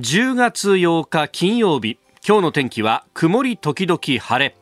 [0.00, 1.98] 10月8日金曜日。
[2.24, 4.54] 今日の天気は曇り時々晴れ。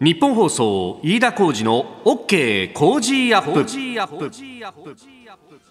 [0.00, 3.66] 日本放送飯田浩二の OK 工事アップ。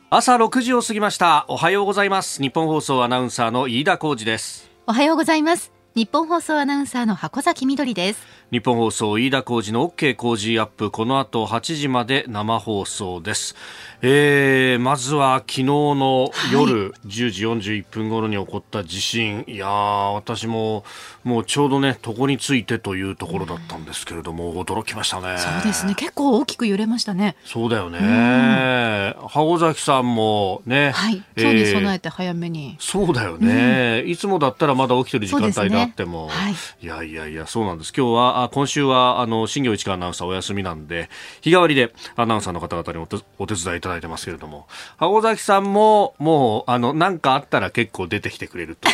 [0.09, 1.45] 朝6時を過ぎました。
[1.47, 2.41] おはようございます。
[2.41, 4.69] 日本放送アナウンサーの飯田浩二です。
[4.85, 5.71] おはようございます。
[5.95, 8.27] 日本放送アナウンサーの箱崎みどりです。
[8.49, 13.55] 日本放送飯田浩二の OK 工事アップこの後8時まで生放送です、
[14.01, 20.85] えー、まずは昨日の夜10時41分頃に起こった地震、はい、いや私も
[21.27, 25.37] もうちょうどね床についてというところだったんですけれども、驚きましたね。
[25.37, 25.93] そうですね。
[25.93, 27.35] 結構大きく揺れましたね。
[27.43, 29.13] そうだよね。
[29.27, 31.21] 箱崎さんもねはい。
[31.35, 36.31] 今日に備えて早めに、えー、そうだよね、うん、いつもだったらまだ起きてる時間帯であっても、ね。
[36.31, 37.91] はい、いやいやいやそうなんです。
[37.95, 41.09] 今日はあ今週はあの新業一川アナウンサーお休みなんで
[41.41, 44.67] 日替わりでアナウンサーの方々にお手伝いいただいてますけれども。
[44.97, 48.89] 箱崎さんももうあの何かあったら結構出てきてくれると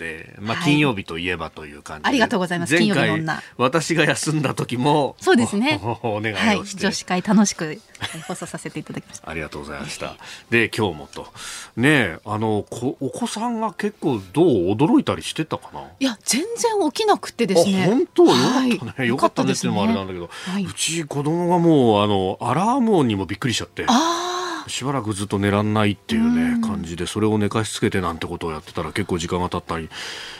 [0.00, 2.74] で、まあ、金曜日といえばという感じで、はい、ありがとうございます。
[2.74, 3.22] 前回
[3.58, 5.78] 私が休んだ時もそうですね。
[6.02, 7.78] お願いをして、はい、女子会楽しく
[8.26, 9.28] 放送させていただきました。
[9.28, 10.16] ありがとうございました。
[10.48, 11.26] で今日もと。
[11.76, 15.82] ねあのこお子さんが結構どう驚いたりしてたかな？
[16.00, 17.84] いや全然起きなくてですね。
[17.84, 18.24] 本当？
[18.24, 19.72] よかったね、はい、よかったですね。
[19.72, 23.84] もあれなんだけど、はい、うち子供がもうあのアラーム音にもびっくりしちゃって。
[23.86, 29.88] ああしばらくずっと寝らんないっていうね、感じでそれを寝かしつけてなんてことをやってたら結構時間が経ったり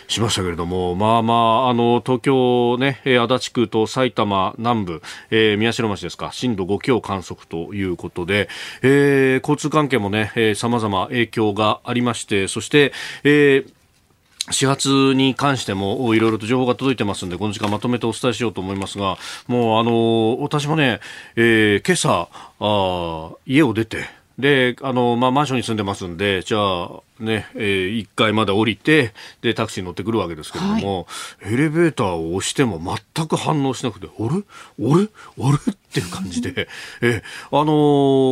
[0.08, 8.48] しましたけれどもまあまああの東京ね足立区と埼玉南部、えー、宮代町ですか震度5強観測ということで、
[8.82, 12.92] えー、交通関係もね、えー、様々影響がありましてそして、
[13.24, 13.80] えー
[14.51, 21.01] 始発に関してもいろいろと情報が届いてますんで、この時間まとめてお伝えしようと思いますが、もうあの、私もね、
[21.37, 22.29] えー、今朝、
[22.61, 31.06] あ家を出て、で、あの、まあ、マンションに住んでますんで、じゃあ、ね、えー、1階まで降りて、で、タクシーに乗ってくるわけですけれども、
[31.40, 32.80] はい、エレベーターを押しても
[33.14, 34.28] 全く反応しなくて、あれ？
[34.28, 35.08] あれ？
[35.38, 35.72] あれ？
[35.91, 36.69] っていう感じで、
[37.03, 37.66] えあの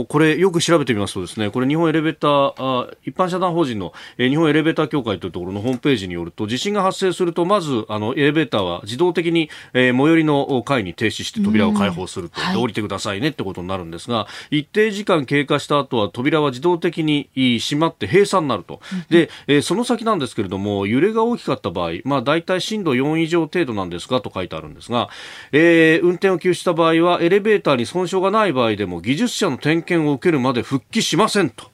[0.04, 18.77] ー、これよく調べてみますとですね、これ日本エレベーター、あ一般社団法人の、えー、日本エレベーター協会というところのホームページによると、地震が発生すると、まず、あの、エレベーターは自動的に、えー、最寄りの階に停止して扉を開放すると、はい、降りてくださいねってことになるんですが、一定時間経過した後は扉は自動的に閉まって閉鎖になると。
[19.10, 25.08] で、えー、その先なんですけれども、揺れが大きかった場合、まあ、大体震度4以上程度なんですが、と書いてあるんですが、
[25.52, 31.70] えー、運転を休止した場合は、エレベーターに損傷がない場合でも技術者の点検を受けるまで復帰しませんと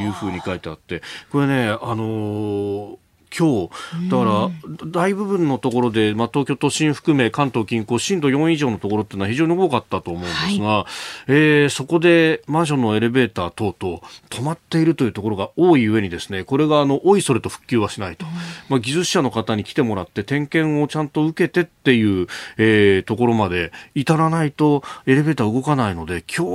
[0.00, 2.96] いうふうに書いてあって、これね、あのー
[3.36, 4.08] 今日。
[4.08, 4.50] だから
[4.86, 10.86] 大部分のところで、まあ、東京都心含め関東近郊震度4以上のところっていうのは非常に多かったと思うんですが、は
[11.28, 18.32] い、えー、そこでマンションのエレベーター等々止まっているというところが多い上にですねこれがあのおいそれと復旧はしないと、うん、
[18.68, 22.26] まあ、技術者の方に来てもらって点検をちゃんと受けてっていう、
[22.56, 26.50] えー、ところまで至らないとエレベーター動かないので今日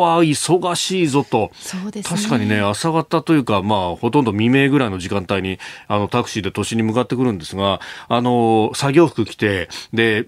[0.00, 1.50] は忙しいぞと、
[1.94, 10.26] ね、確かにね朝方というか、まあ、ほとんど未明ぐらいの時間帯にあのタクシーで都心に向かってくるんですが、あの、作業服着て、で、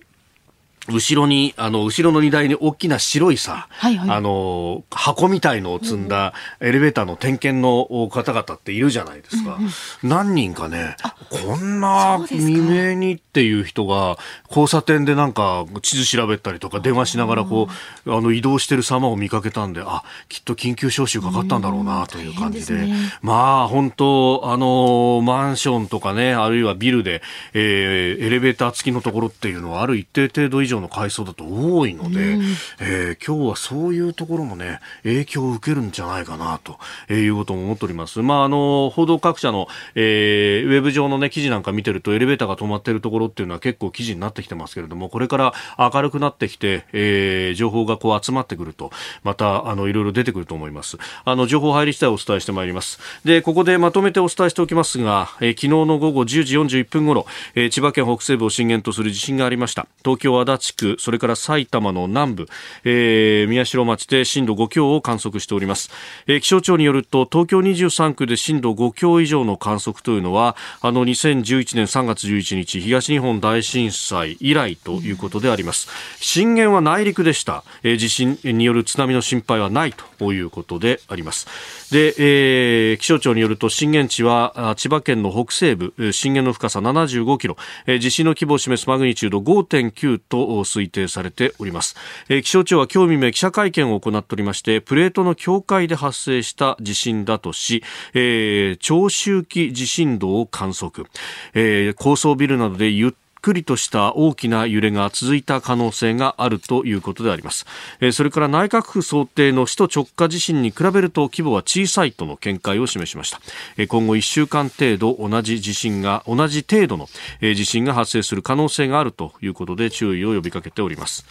[0.88, 9.56] 後ろに、あの、後ろの荷台に大きな白いさ、はいはい、あの、箱みたいのを積んだエレベーターの点検の方々っているじゃないですか。
[9.56, 9.70] うんうん、
[10.02, 10.96] 何人かね、
[11.28, 14.18] こんな未明にっていう人が、
[14.48, 17.68] 交差点でなんか地図調べたりとか電話しながらこ
[18.06, 22.74] う、あの、移動してる様を見かけたんで、あ、きっと緊急招集かかったんだろうなという感じで。
[22.74, 32.42] でね、まあ、本当あの、マンションとかね、あるいはビルで、えー、エレベーター付きのところっていうのはある一定程度以上の階層だと多いので、うん、
[32.80, 38.20] えー、今日はそういうところもね、影響を受けるんじゃないかなと、えー、いうことも思っております。
[38.20, 48.90] まあ、あの、報道各社の、えー、ウェブ上のね、記事なんか見てると、エレベーターが止まっているところっていうのは結構記事になってきてますけれども、これから明るくなってきて、えー、情報がこう集まってくると、
[49.24, 50.98] また、あの、いろいろ出てくると思います。
[51.24, 53.00] あの、情報入り次第お伝えしてまいります。
[53.24, 59.86] で、ここでまとめてお伝えしておきますが、えー、昨日の午後10時41分頃、えー、千葉県北西部を震源とする地震がありました。
[60.04, 62.48] 東京足立地区、それから埼玉の南部、
[62.84, 65.90] えー、宮代町で震度5強を観測しております、
[66.26, 75.88] えー、気象庁によると東京23区で震度5強以上の観測というのはあの2011年3月11日東日本大震災以来ということであります。
[76.20, 81.46] 震源は内陸でした、えー、地震による津波の心配はないということであります。
[81.92, 91.96] で、えー、気象庁によると震源地は千葉県の北西部震源の深さ75キロ、えー、地震の規模を示すマグニチュード5.9と推定されております、
[92.28, 97.82] えー、気象庁は今日未明記者会見を行っておりましてプレートの境界で発生した地震だとし、
[98.14, 101.06] えー、長周期地震動を観測、
[101.54, 107.66] えー、高層ビルなどでゆっくりとした大きな揺れが続いた可能性があるということであります。
[108.12, 113.40] それから内閣府想定の首都直下地震に比べると規模は小さいとの見解を示しました。
[113.88, 117.08] 今後1週間程度同じ地震が、同じ程度の
[117.40, 121.24] 地震が発生する可能性があるということで注意を呼びかけております。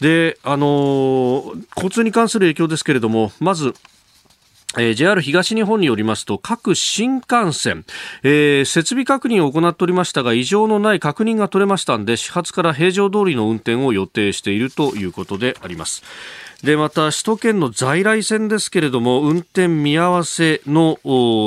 [0.00, 3.74] で、あの、交通に関する影響ですけれども、まず、
[4.78, 7.84] えー、JR 東日本によりますと各新幹線、
[8.22, 16.02] えー、設備確認を行っておりましたが異常のない確認が取れましたので始発から平常通りの運転を予定しているということであります。
[16.62, 20.98] でまた首都圏の在来線ですけれども運転見合わせの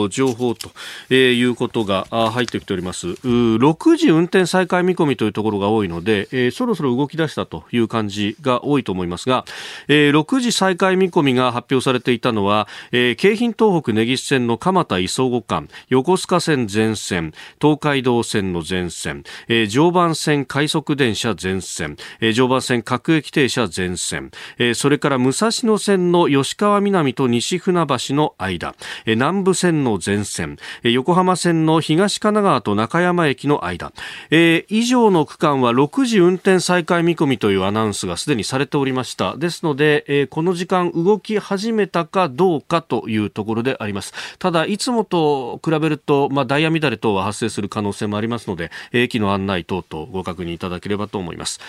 [0.09, 0.71] 情報と、
[1.09, 3.07] えー、いうことが入ってきております。
[3.07, 9.45] 6時運転再開見込みというところが多いので、えー、そろそろ動き出したという感じが多いと思いますが、
[9.87, 28.73] えー、6時再開見込みが発表されていたのは、え、京浜東北根岸線の蒲田磯子間横須賀線全線東海道線の全線、えー、常磐線快速電車全線、えー、常磐線各駅停車全線、え、それから武蔵野線の吉川南と西船橋の間、
[29.05, 33.93] 南部線の全線、横浜線の東神奈川と中山駅の間、
[34.31, 39.37] えー、以上の区間は6時運転再開見込みというアナウンスがすでにされておりました。
[39.37, 44.11] ですので、えー、この時間動き始めたかどうかというところであります。
[44.39, 51.59] ただ、いつもと比べると、まあ、ダイヤ乱れ等は発生する可能性もありますので、駅の案内等々ご確認いただければと思います。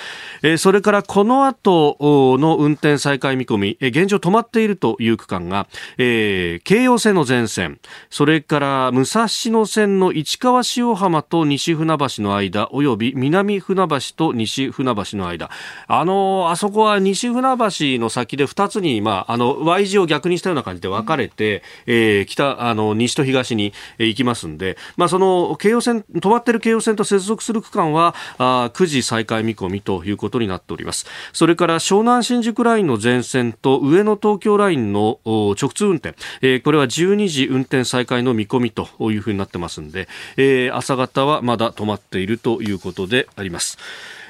[0.43, 1.99] えー、それからこの後
[2.41, 5.67] の運転再開開見込み、現状止まっているという区間が、
[5.99, 7.81] えー、京葉線の全線、
[8.11, 15.51] それから武蔵野線の市川塩浜と西船橋の間、および南船橋と西船橋の間。
[15.89, 31.07] あの、あそこは西船橋の先で2つに、まあ、あの、Y 字を逆にしたような感じで分かれて、うん、えー、北、あの、西と東に行きますんで、まあ、その、京葉線、止まっている京葉線と接続する区間は、あ9時再開見込みということになっております。
[31.33, 43.79] それから湘南新宿ラインの全全線と上野東京ラインの直通運転、えー、これは12時運転再開の見込みというふうになってますんで、えー、朝方はまだ止まっているということであります。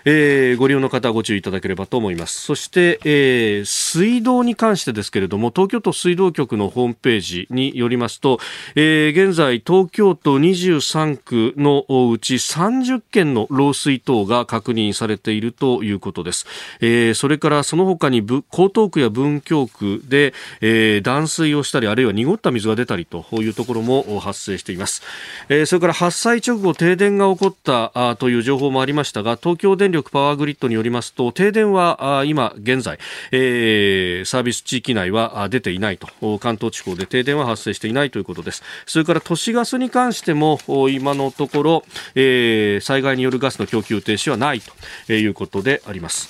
[0.09, 2.41] えー、ご利用の方はご注意いただければと思います。
[2.41, 8.39] そして、えー、水道に関してですけれども東京都水道局のホームページによりますと、
[8.77, 11.81] えー、現在東京都23区の
[12.13, 16.47] うち30件の漏水等が確認されているということです、
[16.81, 18.23] えー、それからその他に江
[18.69, 25.03] 東区や文京区で、えー、断水をしたりあるいは濁った水が出たりというところも発生しています、
[25.49, 32.99] えー、それから発災直後停電が起こったあという情報もありましたが東京電力力パワーグリッドによりますと停電は今現在、
[33.33, 36.39] えー、サービス地域内は出ていないと。
[36.39, 38.63] 関東地方で停電は発生していないということです。
[38.87, 40.59] それから都市ガスに関しても
[40.91, 41.85] 今のところ、
[42.15, 44.61] えー、災害によるガスの供給停止はない
[45.07, 46.29] ということであります。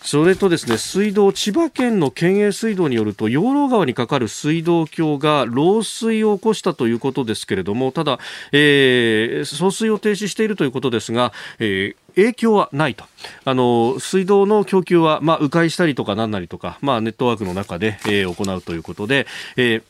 [0.00, 8.18] それとですね水道千葉県の県営水道によると養老川にかかる水道橋が漏水を起こしたということですけれどもただ、
[8.52, 13.04] えー、送水を停止しているということですが、えー影響はないと。
[13.44, 19.26] あの、水道の供給は、まあ、迂回したりとかなんなりとか、まあ、ネットワークの中で、えー、行うということで、
[19.56, 19.82] えー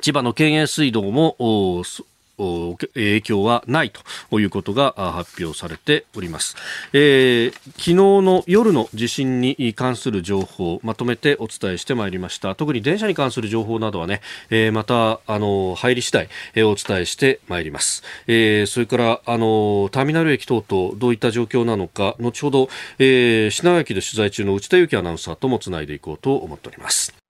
[0.00, 1.36] 千葉の県営水道も
[2.38, 3.92] 影響はない
[4.28, 6.56] ということが発表されております、
[6.92, 12.54] えー、昨日の夜の地震に関する情報まとめてお伝えしてまいりました。
[12.54, 14.20] 特に電車に関する情報などはね、
[14.50, 27.21] えー、またあの入り次第、えー、お伝えしてまいります、えー、それからあのターミナル駅等々どういった状況なのか後ほど、えー、品川駅で取材中の内田由紀アナウンサーともつないでいこうと思っております。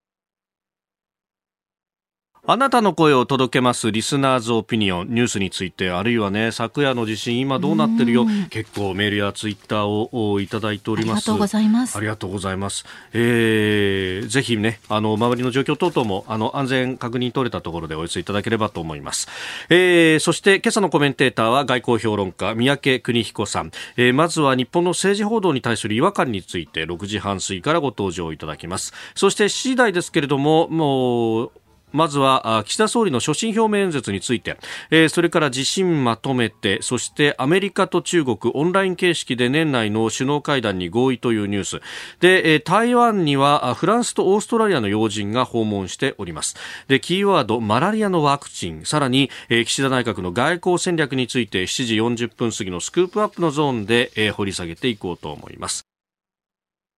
[2.44, 8.26] あなたの声を届けますリスナーズオピニオンニュースについてあるいはね昨夜の地震今どうなってるよ。
[8.50, 11.30] 結構メールやツイッターをいただいております。
[11.30, 11.96] ありがとうございます。
[11.96, 19.28] ありがとうございます、えー、ぜひねあの周りの状況等々もあの安全確認取れたところでお寄せいただければと思います、
[19.68, 28.92] えー、そして今朝のコメンテーターは外交評論家三宅邦彦さん、えー、まずは日本の政治報道に対する違和感について6時半過ぎからご登場いただきます。
[29.14, 31.52] そして7時台ですけれどももう
[31.92, 34.56] まずは岸田総理の所信表明演説について、
[34.90, 41.80] えー、それから地震まとめてそしてアメリカと中国オンライン形式で年内の首脳会談に合意というニュース。
[42.20, 46.56] で、え、台湾にはフランスとオーストラリアの要人が訪問しております。
[46.88, 48.84] でキーワードマラリアのワクチン。
[48.84, 55.82] さらに、えー、岸田内閣の外交戦略について7時40分過ぎのスクープアップのゾーンで、えー、掘り下げていこうと思います。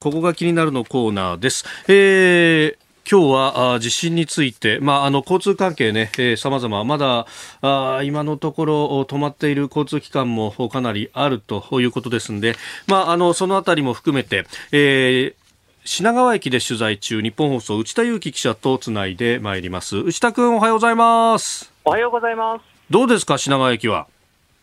[0.00, 1.64] ここが気になるのコーナーです。
[1.88, 6.84] えー今日は地震について、まあ、あの交通関係ね、えー、様々。
[6.84, 7.26] まだ
[7.60, 12.56] あ今のところ止まっている交通機関もかなりあるということですので、
[12.86, 15.44] まあ、あのそのあたりも含めて、えー
[15.86, 19.98] 品川駅で取材中日本放送内田裕樹記者とつないでまいります。
[19.98, 21.70] 内田君おはようございます。
[21.84, 22.62] おはようございます。
[22.88, 24.06] どうですか品川駅は？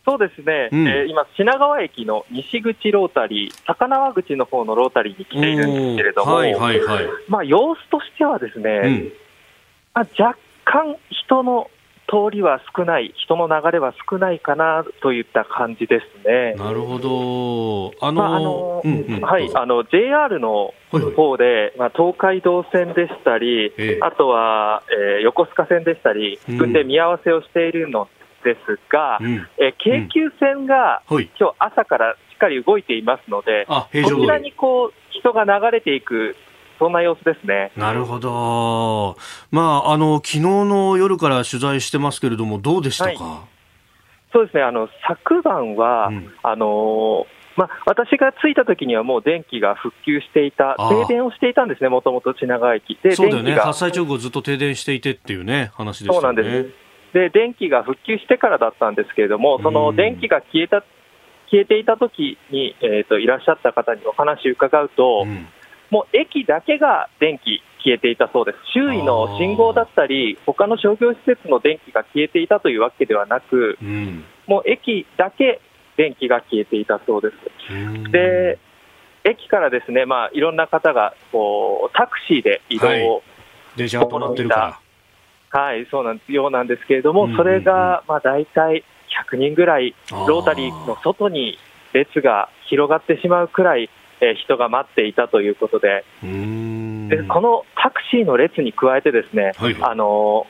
[0.04, 9.12] そうですね、うん、えー、今、品川駅の西口ロータリー、高輪口の方のロータリーに来ているんですけれども、はいはいはい、まあ、様子としてはですね、うん、
[9.94, 11.70] まあ、若干人の
[12.12, 16.56] 通りは少ない、人の流れは少ないかなといった感じですね。
[16.56, 17.94] なるほど。
[18.06, 18.84] あの、
[19.22, 20.74] はい、あの、JR の
[21.16, 28.10] 方で、はいはい、まあ、東海道線でしたり、えあとは、えー、横須賀線でしたり、運転見合わせをしているの
[28.44, 36.36] ですが、うん、え京急線が、今日朝からしっかり動いていますので、こちらにこう人が流れていく
[36.82, 37.72] そんな様子ですね。
[37.78, 39.16] なるほど。
[39.52, 43.20] まあ、あの、昨日の夜から取材してますけれども、どうでしたか、はい、
[44.34, 52.98] そうですね、あの、昨晩は、うん、あのまあ、私が着いた時にはもう電気が復旧していた、停電をしていたんですね、もともと品川駅。
[53.04, 56.16] で、そうだよね、発災直後、ずっと停電していてっていうね、話でしたね。
[56.16, 60.84] そうなんですで電気が復旧してからだったんですけれども、その電気が消えた
[61.52, 65.48] 消えていた時に、えーと、いらっしゃった方にお話を伺うと、うん、
[65.90, 75.60] もう駅だけが電気消えていたそうです、周囲の信号だったり、他の商業施設の電気が消えていたというわけではなく、うん、もう駅だけ
[75.98, 77.30] 電気が消えていたそうで
[77.68, 78.12] す。
[78.12, 78.58] で
[79.24, 83.22] 駅からですね、まあ、いろんな方がこうタクシーで移動を、はい、
[83.76, 84.80] 電車が止まってるから。
[85.52, 88.86] はい、そうなんですようなんですけれども、それがまあ大体
[89.30, 91.58] 100人ぐらい、ロータリーの外に
[91.94, 93.90] 列が広がってしまうくらい、
[94.22, 100.48] えー、人が待っていたということで、でこのタクシーの列に加えて、ですね、はい、あの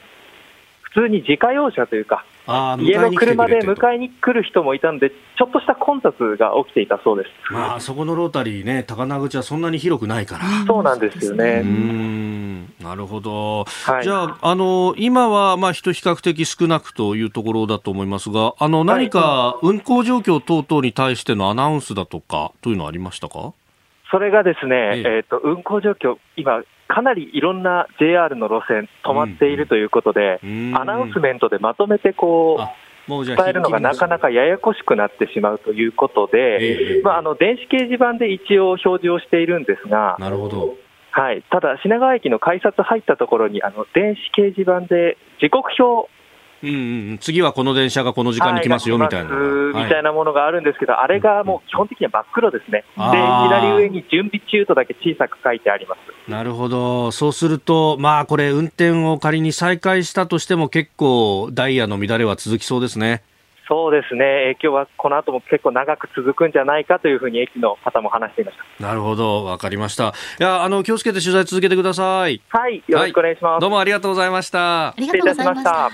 [0.81, 10.43] 普通に自家用車というか、家の車で迎えに来る人もいたので、ちょっとした混雑が起きていたそうです、まあ、そこのロータリーね、高輪口はそんなに広くないから。
[10.65, 11.63] そうなんですよね。
[12.81, 23.53] なるほど、はい、じゃあ、あの今はまあ人比較的少なくというところだと思いますが、あの何か運行状況等々に対してのアナウンスだとかというのはありましたか？
[24.10, 25.03] それがですね、ええ。
[25.17, 30.69] えーと運行状況、今、かなりいろんな JR の路線、止まっているということで、うん。
[30.69, 40.75] うん、アナウンスメントでまとめてこう、伝えるのがなかなかややこしくなってしまうということで、えー、まあ、あの電子掲示板で一応表示をしているんですが、なるほど。
[41.12, 46.10] はい、ただ、品川駅の改札入ったところにあの電子掲示板で時刻表
[46.63, 53.03] うんうん、次はこの電車がこの時間に来ますよ、みたいな、みたいなものがあるんですけど、あれがもう基本的には真っ黒ですね、で
[53.48, 56.32] 左上に準備中とだけ小さく書いてあります。
[56.32, 63.24] なるほど、そうすると、まあこれ、運転を仮に再開したとしても、結構、ダイヤの乱れは続きそうですね。
[63.68, 68.86] そうですね、影響はこの後も結構長く続くんじゃないかというふうに駅の方も話していました。
[68.86, 70.13] なるほど、わかりました。
[70.41, 72.41] いや、あの気をつけて取材続けてください。
[72.50, 73.51] はい、よろしくお願いします。
[73.53, 74.94] はい、どうもありがとうございました。
[74.98, 75.89] 失礼いたしました。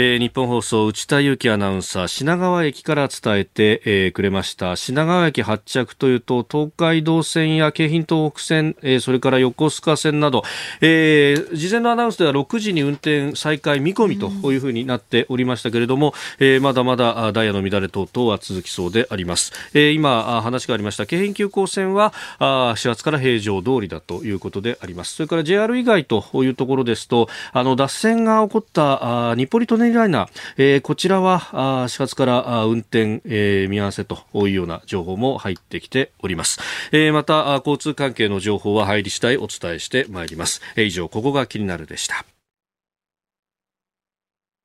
[0.00, 4.76] えー、日本放送内田裕樹アナウンサー品川駅から伝えて、えー、くれました。
[4.76, 10.44] 品川駅発着というと東海道線や京浜東北線、えー、それから横須賀線など、
[10.80, 21.06] えー、事前のアナウンスでは6時に運転再開見込みというふうになっておりましたけれども、えー、まだまだダイヤの乱れ等々は続きそうであります、えー、今話がありました。
[21.06, 25.16] 京浜急行線はあ始発から平常通りだということであります。
[25.16, 36.60] それから JR 以外というところですとあの脱線が起こったあ日暮里舎人ライナー、えー、こちらは始発から運転、えー、見合わせというような情報も入ってきております、
[36.92, 42.24] えー、また交通関係の情報は入り次第お伝えしてまいります、えー、以上ここが気になるでした。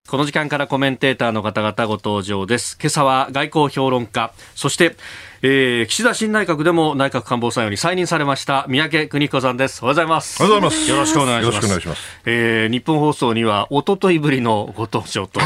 [0.09, 2.77] この時間からコメンテーターの方々ご登場です。
[2.79, 4.97] 今朝は外交評論家、そして、
[5.45, 9.83] えー、岸田新内閣でも内閣官房参与に再任されました三宅邦彦さんです。
[9.83, 10.41] おはようございます。
[10.41, 10.89] おはようございます。
[10.89, 11.87] よろしくお願いします。
[11.89, 11.95] よ。
[12.23, 15.41] えー、日本放送には一昨日ぶりのご登場と。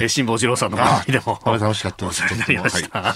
[0.00, 1.38] え辛坊治郎さんの番組でも。
[1.44, 2.06] 楽しかった。
[2.06, 3.02] お世話になりました。
[3.02, 3.14] は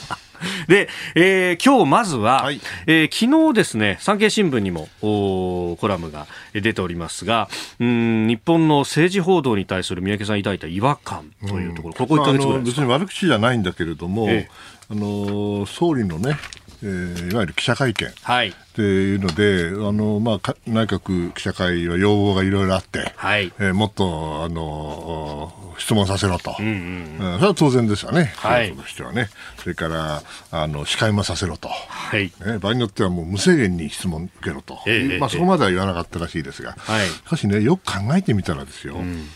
[0.68, 7.48] い、で、えー、今日まずは、はい、えー、昨日ですね、産経新聞にもおコラムが出ておりますが、
[7.80, 16.36] うん日本の政治報道に対する三宅さん抱いた違和感というところ、うん、ここ1ヶ月ぐらい別に悪口じゃないんだけれども、ええあの総理のね、
[16.82, 29.28] えー、いわゆる記者会見、はい、っていうので、あのまあ、内閣記者会は要望がいろいろあって、はい、えー、もっとあの質問させろと、うんうんうん、それは当然ですよね、はい、としてはね、
[29.58, 32.32] それからあの司会もさせろと、はい。
[32.44, 39.26] ね、場合によってはもう無制限に質問受けろと、ええまあ、そこまでは言わなかったらしいですが、はい、しかしね、よく考えてみたらですよ、うんうん、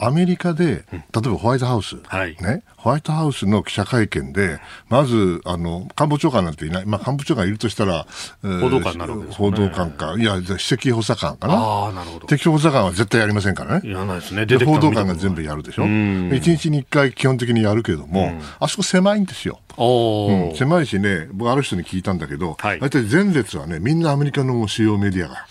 [0.00, 8.06] アメリカで、例えばホワイトハウス、はい、ね、ホワイトハウスの記者会見で、まずあの官房長官なんていない、まあ、官房長官いるとしたら、
[8.60, 12.26] 報道官なるわけですね、報道官か、いや、首席補佐官かな、あなるほど。
[12.26, 14.46] 敵補佐官は絶対やりませんからね、やらないですね。
[14.64, 19.60] 報道官が全部やるでしょ、一日に一回基本的にやるけども、うん、あそこ狭いんですよ。
[19.76, 25.46] うん、狭いしね、僕、ある人に聞いたんだけど、はい、大体前列はね、みんなアメリカの主要メディアが。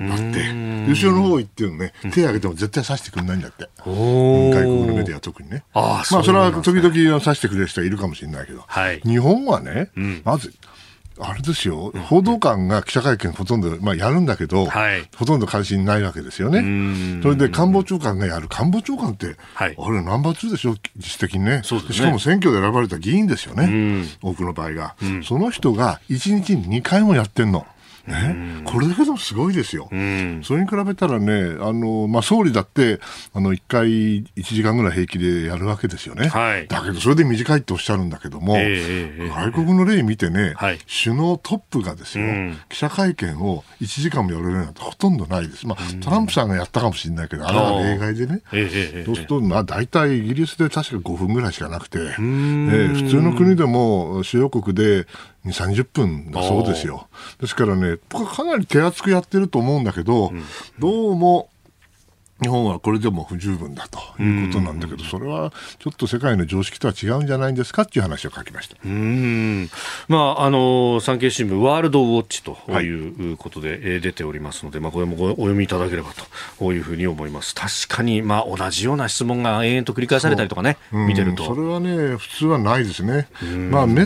[0.00, 0.50] あって
[0.90, 5.62] 後ろの方行ってるのね、手を挙げても絶対刺してくれないんだって、うん、外国のメディア特にね。
[5.74, 10.52] あまあそれは時々刺してくれる人はいるかもしれないけど、はい、日本はね、うん、まず
[11.18, 17.20] あれですよ、報道官が記者会見ほとんど、まあ、やるんだけど、はい、ほとんど関心ないわけですよね。
[17.22, 24.94] それで官房長官がやる、官房長官って、はい、あれナンバー2でしょ、実質的にね、ね、しかも選挙で選ばれた議員ですよね、多くの場合が。
[25.24, 27.66] その人が1日に2回もやってんの。
[28.06, 29.88] ね、これだけでもすごいですよ。
[30.42, 33.00] それに比べたらね、あのまあ、総理だって
[33.32, 36.28] あの1回1時間ぐらい平気でやるわけですよね。
[36.28, 42.26] はい、だけど、それで短いっておっしゃるんだけども、えー、外国の例見てね、はい、首脳トップがですよ、
[42.68, 45.66] 記者会見を1時間もやれるなんてほとんどないです。
[45.66, 48.40] まあ、トランプさんがやったかもしれないけど、あれは例外でね。
[48.52, 55.06] えー、そうすると、まあ、大体イギリスで確か5分ぐらいしかなくて、えー、普通の国でも主要国で
[55.46, 57.08] 2、30分だそうですよ。
[57.40, 60.44] ですからね、僕はかなり手厚くやってると思うんだけど、うん、
[60.78, 61.48] どうも、
[62.42, 69.70] 日本はこれでも不十分だということなんだけど、それはちょっと世界の常識とは違うんじゃないんですかっていう話を書きましたうん
[70.08, 76.10] まあ、あの産経新聞、ワールドウォッチということで出ておりますので、はい、まあ、これもお読みいただければ
[76.58, 77.54] というふうに思います。
[77.54, 81.44] 確かに、まあ、同じような質問が延々と繰り返されたりとかね、見てると。
[81.44, 83.28] それはね、普通はないですね。
[83.70, 84.04] まあ、め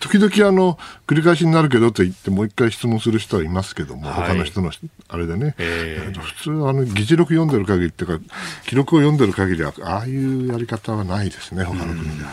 [0.00, 4.70] 時々あの繰り返しになるけどと言ってもう一回質問する人はいますけども、はい、他の人の
[5.08, 8.24] あれでね、えー、普通あの議事録読んでる限りっていうか
[8.66, 12.30] 記録を読んでる限りはああいうやり方はないですね他の国では。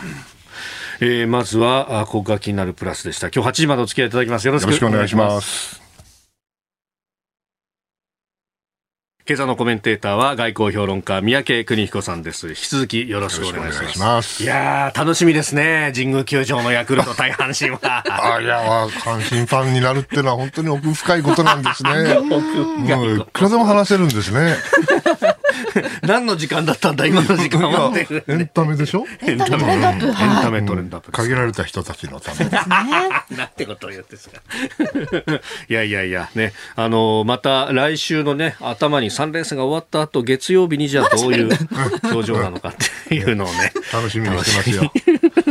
[1.00, 3.28] えー、まずはここが気になるプラスでした。
[3.28, 4.46] 今日8時までお付き合いいただきます。
[4.46, 5.87] よろしくお願いします
[9.28, 12.48] 今朝のコメンテーターは外交評論家三宅邦彦さんです。
[12.48, 13.98] 引き続きよろしくお願いします。
[13.98, 15.92] ますいや楽しみですね。
[15.94, 18.04] 神宮球場のヤクルト対阪神は。
[18.08, 21.90] あいや阪神ファンになるっていうのは本当に奥深いことなんですね。
[22.24, 22.38] も
[23.02, 24.56] ういくらでも話せるんですね。
[26.02, 27.92] 何の時間だったんだ今の時間は。
[27.96, 29.04] エンタメでしょ？
[29.22, 29.64] エンタメ。
[29.72, 29.80] エン
[30.42, 31.12] タメトレンドアップ。
[31.12, 32.48] 限られた人たちのため。
[33.36, 34.40] なん てことを言ってすか。
[35.68, 36.52] いやいやいやね。
[36.76, 41.50] あのまた来週のね頭に3連戦が終わった後月曜日にじゃあどういう
[42.04, 42.74] 表情なのかっ
[43.08, 43.72] ていうのをね。
[43.92, 44.92] 楽しみにしてますよ。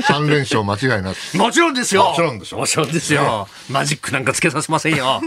[0.03, 2.03] 3連勝間違いなくもちろんですよ。
[2.09, 2.57] もちろんでしょ。
[2.57, 3.47] もちろんですよ。
[3.69, 5.21] マジックなんかつけさせませんよ。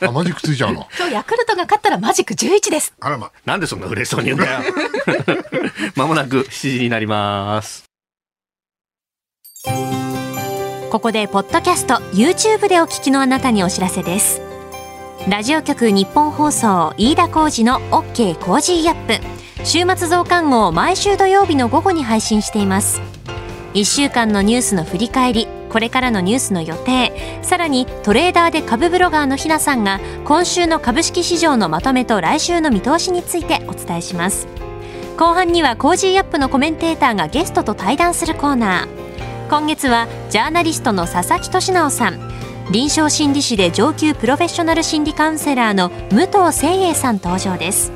[0.00, 0.88] あマジックついちゃうの？
[0.98, 2.94] 今日ヤクルトが勝ったらマジック11です。
[3.00, 3.30] あらま。
[3.44, 4.60] なんでそんな嬉しそうに言うんだよ。
[5.96, 7.84] まもなく7時になります。
[10.90, 14.42] ここでポッドキャスト YouTube でお聞きのあなたにお知らせです。
[15.28, 19.40] ラジオ局日本放送飯田浩二の OK コージーアップ。
[19.64, 23.00] 週末増刊号毎週土曜日の午後に配信しています。
[23.74, 27.40] 1週間のニュースの振り返りこれからのニュースの予定。
[27.42, 34.46] さらにトレーダーで株ブロガーのひなさんが今週の株式市場のまとめと来週の見通しについてお伝えします。
[35.16, 38.88] 後半には Cozy up のコメンテーターがゲストと対談するコーナー。
[39.48, 42.30] 今月はジャーナリストの佐々木俊尚さん。
[42.70, 47.90] 臨床心理士で上級プロフェッショナル心理カウンセラーの武藤清栄さん登場です。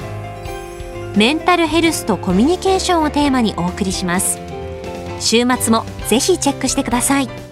[1.17, 4.41] メンタルヘルスとコミュニケーションをテーマにお送りします。
[5.21, 7.44] 週末もぜひチェックしてください。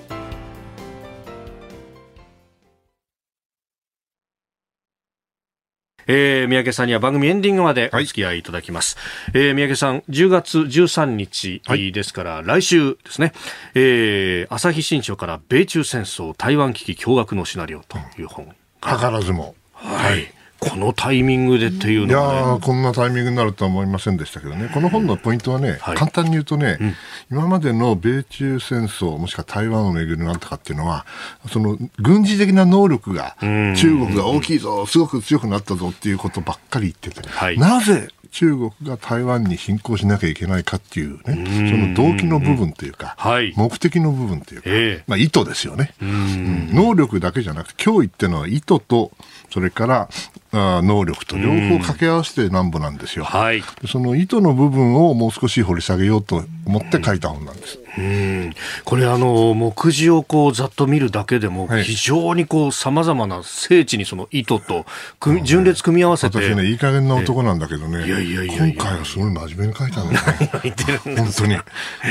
[6.14, 8.98] えー、三宅さんには番組エンディングまでお付き合いいただきます。
[9.32, 13.32] はい、えー、三宅さん、10月13日ですから、はい、来週ですね、
[13.74, 18.54] えー、朝日新書から米中戦争、台湾危機驚愕のシナリオという本。
[18.82, 19.54] 図らずも。
[19.72, 20.30] はい。
[20.62, 26.94] このタイミングでっていうのは、ね、いやこんなタイミングになるとは思いませんでしたけどね、この本のポイントはね、はい、簡単に言うとね、うん、
[27.32, 31.04] 今までの米中戦争、もしくは台湾をめぐるなんとかっていうのは、
[31.48, 49.12] その軍事的な能力が、中国が大きいぞ、すごく強くなったぞっていうことばっかり言ってて、はい、なぜ中国が台湾に侵攻しなきゃいけないかっていうね、その動機の部分というか、はい、目的の部分というか、えー、まあ、意図ですよね、うん、能力だけじゃなくて、脅威っていうのは意図と、
[49.50, 50.08] それから
[50.52, 57.81] あ能力と両方掛け合わせてなんぼなんですよ、はい、その意図の部分をもう少し掘り下げようと思って書いた本なんです。
[57.98, 58.54] うん。
[58.84, 64.86] これあの目次をこうざっと見るだけでも非常にこうさまざまな精緻にその意図と
[65.20, 66.38] 組順列組み合わせて。
[66.38, 70.98] 私ねいい加減な男なんだけどねいやいやいや今回はすごい真面目に書いたんですよ。
[71.04, 71.56] 本当に。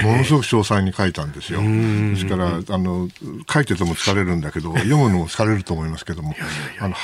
[0.04, 1.62] ものすごく詳細に書いたんですよ。
[1.62, 3.10] ですからあの
[3.52, 6.36] 書いてても疲れるんだけど 読むのも疲れると思いますけども
[6.80, 6.96] あの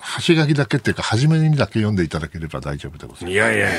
[0.00, 3.32] 端書きだけっていうか初めにだけ読んでいただければ大丈夫でございます。
[3.32, 3.76] いやいやいや、はい、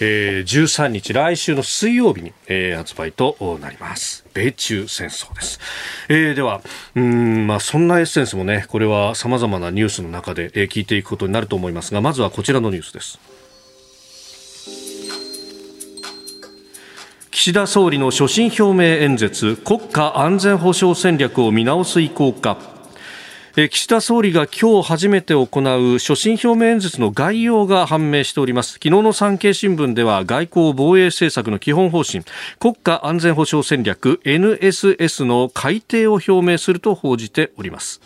[0.00, 3.69] えー、13日来週の水曜日に、えー、発売となります。
[3.70, 5.60] ります米中戦争です。
[6.08, 6.60] えー、では、
[6.94, 13.18] うん、まあ、そんなエッセンスもね、これはさまざまなニュースの中で、えー、聞いていくことになると思いますが、まずはこちらのニュースです。
[17.30, 22.79] 岸田総理の所信表明演説、国家安全保障戦略を見直す意向か。
[23.68, 28.74] 岸田総理が今日初めて行う所信表明演説の概要が判明しております。
[28.74, 32.24] 昨日の産経新聞では外交防衛政策の基本方針
[32.58, 38.00] 国家安全保障戦略 NSS の改定を表明すると報じております。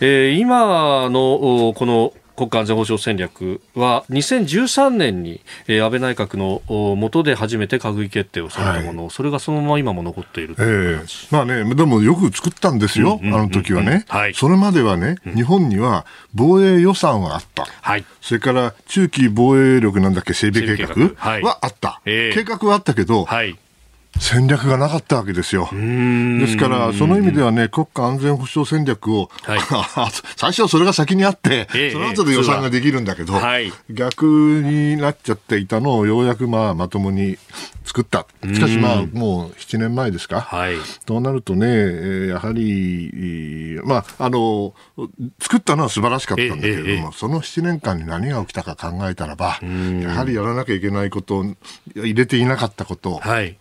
[0.00, 6.62] え、今のこの国家安全保障戦略は2013年に、えー、安倍内閣の
[6.96, 20.94] 下で初めて閣議決定をされたもの、はい、それがそのまま今も残っているえー、まあね、でもよく作ったんですよ、あの時はね、はい、それまではね、日本には防衛予算はあった、はい、それから中期防衛力なんだっけ、整備計画
[21.46, 23.58] はあった、えー、計画はあったけど、はい
[24.20, 25.68] 戦略がなかったわけですよ。
[25.72, 29.60] ですから、その意味ではね、国家安全保障戦略を、はい、
[30.36, 37.38] 最初はそれが先にあって、その後で予算ができるんだけど、はい、逆になっちゃっていたのをようやくまあまともに
[37.84, 38.26] 作った。
[38.44, 40.42] しかしまあ、もう7年前ですか？
[40.42, 40.74] はい、
[41.06, 44.74] となるとね、やはり、まあ、あの、
[45.40, 49.58] 作ったのは素晴らしかったんだけれども、その7年間に何が起きたか考えたらば、
[50.02, 51.44] やはりやらなきゃいけないことを
[51.96, 53.56] 入れていなかったことが、はい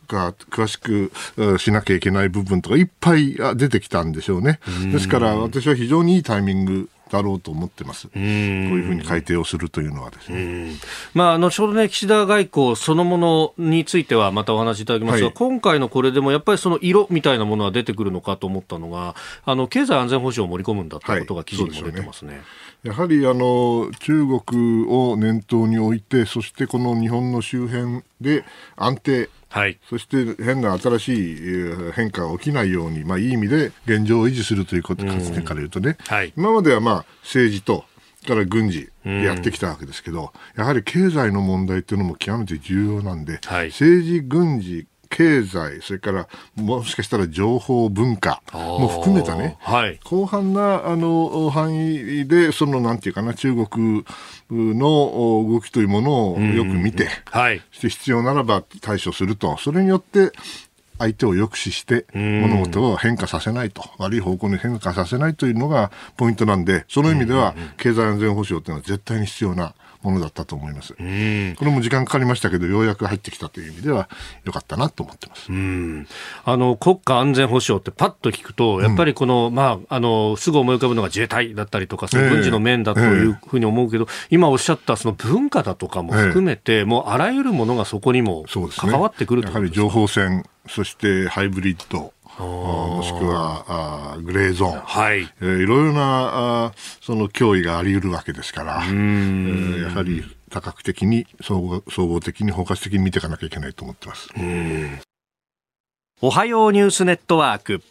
[0.50, 1.12] 詳しく
[1.58, 4.60] しなきゃいけない部分とかいっぱい出てきたんでしょうね。
[4.92, 8.08] ですから私は非常にいいタイミングだろうと思ってます。
[8.08, 10.74] こういうふうに改定をするというのはですね。
[11.14, 22.34] まあ、後ほどね、岸田外交そのものについてはまたお話しいただきますが、はい、今回のこれでもやっぱりその色みたいなものは出てくるのかと思ったのが、あの、経済安全保障を盛り込むんだということが記事にも出てますね。
[22.34, 22.42] はい
[22.84, 28.44] やはりあの中国を念頭に置いて、そしてこの日本の周辺で
[28.76, 37.84] 安定はい、そして変な新しい変化が起きないように、まあ、いい意味で現状を維持するということから言うとね、はい、今まではまあ政治と
[38.28, 54.06] から軍事やってきたわけですけど、やはり経済の問題っていうのも極めて重要なんで、はい、政治、軍事、経済、それからもしかしたら情報文化も含めたね、はい、広範なあの範囲で、そのなんていうかな、中国
[54.52, 60.32] の動きというものをよく見て、はい、して必要ならば対処すると、それによって
[61.00, 70.94] 相手を抑止して物事を変化させないと、悪い方向に変化させないというのがポイントなんで、その意味では経済安全保障というのは絶対に必要なものだったと思います。
[70.94, 74.10] これも時間かかりましたけど、ようやく入ってきたという意味では、
[74.46, 75.52] よかったなと思ってます。
[76.46, 88.46] あの国家安全保障ってパッと聞くと、やっぱりこの、うん、まあ、あのすぐ思い浮かぶのが自衛隊だったりとか、その軍事の面だというふうに思うけど、えーえー、今おっしゃったその文化だとかも含めて、えー、もうあらゆるものがそこにも
[88.78, 92.14] 関わってくると、ね、やはり情報戦、そしてハイブリッド。
[92.43, 93.65] もしくは
[94.15, 96.71] あグレーゾーン、はいえー、いろいろなあ
[97.02, 104.30] その脅威があり得るわけですから、えー、やはり多角的に総合総合的に包括的に見ていかなきゃいけないと思ってます。
[106.21, 107.82] おはようニュースネットワーク。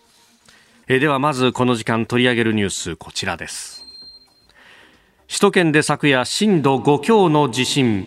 [0.86, 3.84] えー、ではまずこの時間取り上げるニュースこちらです。
[5.28, 8.06] 首都圏で昨夜震度5強の地震。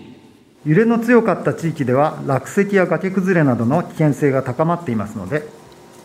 [0.66, 5.61] 揺れの強かった地域では落石や崖崩れなどの危険性が高まっていますので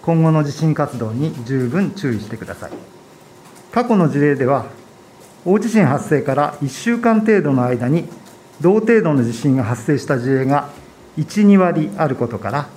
[0.07, 2.71] 今後の地震活動に十分注意してください。
[3.73, 4.67] 過去の事例では、
[5.45, 8.09] 大地震発生から1週間程度の間に、
[8.61, 10.71] 同程度の地震が発生した事例が
[11.19, 12.69] 1、2割あることから、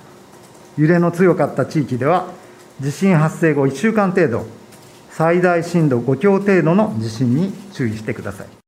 [0.76, 2.26] 揺れの強かった地域では、
[2.80, 4.46] 地震発生後1週間程度、
[5.10, 8.59] 最大震度5強程度の地震に注意してください。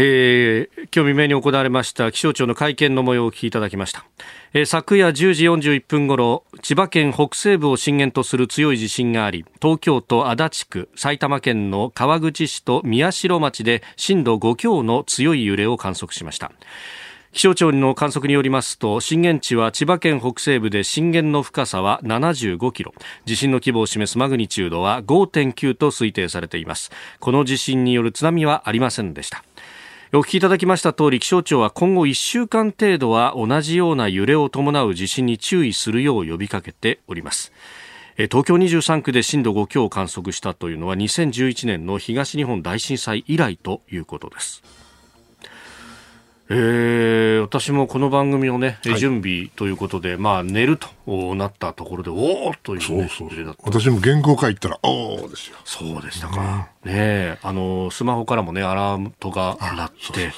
[0.00, 4.06] えー、今日未明に行われました気象庁の会見の模様をお聞きいただきました、
[4.54, 16.52] えー、昨夜10時41分ごろ千葉県北西部を震源とする強い地震があり東京都足立区埼玉県の川口市と宮代町で震度5強の強い揺れを観測しました。
[17.32, 22.94] 気象庁の観測によりますと震源地は千葉県北西部で震源の深さは75キロ。
[23.26, 26.90] 地震の規模を示すマグニチュードは5.9と推定されています。
[27.20, 29.44] この地震による津波はありませんでした。
[30.10, 37.52] お聞きいただきました通り気象庁は今後1週間程度は同じような揺れを伴う地震に注意するよう呼びかけております。
[38.16, 44.62] 東京23区で震度5強を観測したというのは2011年の東日本大震災以来ということです。
[46.50, 55.58] えー、私もこの番組をね、はい、準備ということで、まあ、寝るとなったところで、おおという、ね、そうそう私も原稿書いたら、おおですよ。
[55.66, 56.70] そうでしたか。
[56.86, 60.32] うん、ねあの、スマホからもね、アラームとが鳴って、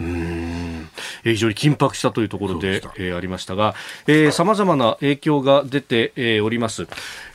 [0.00, 0.88] うん。
[1.22, 3.74] 非常に緊迫したというところでで、えー、ありましたが、
[4.32, 6.86] さまざまな影響が出て、えー、おります。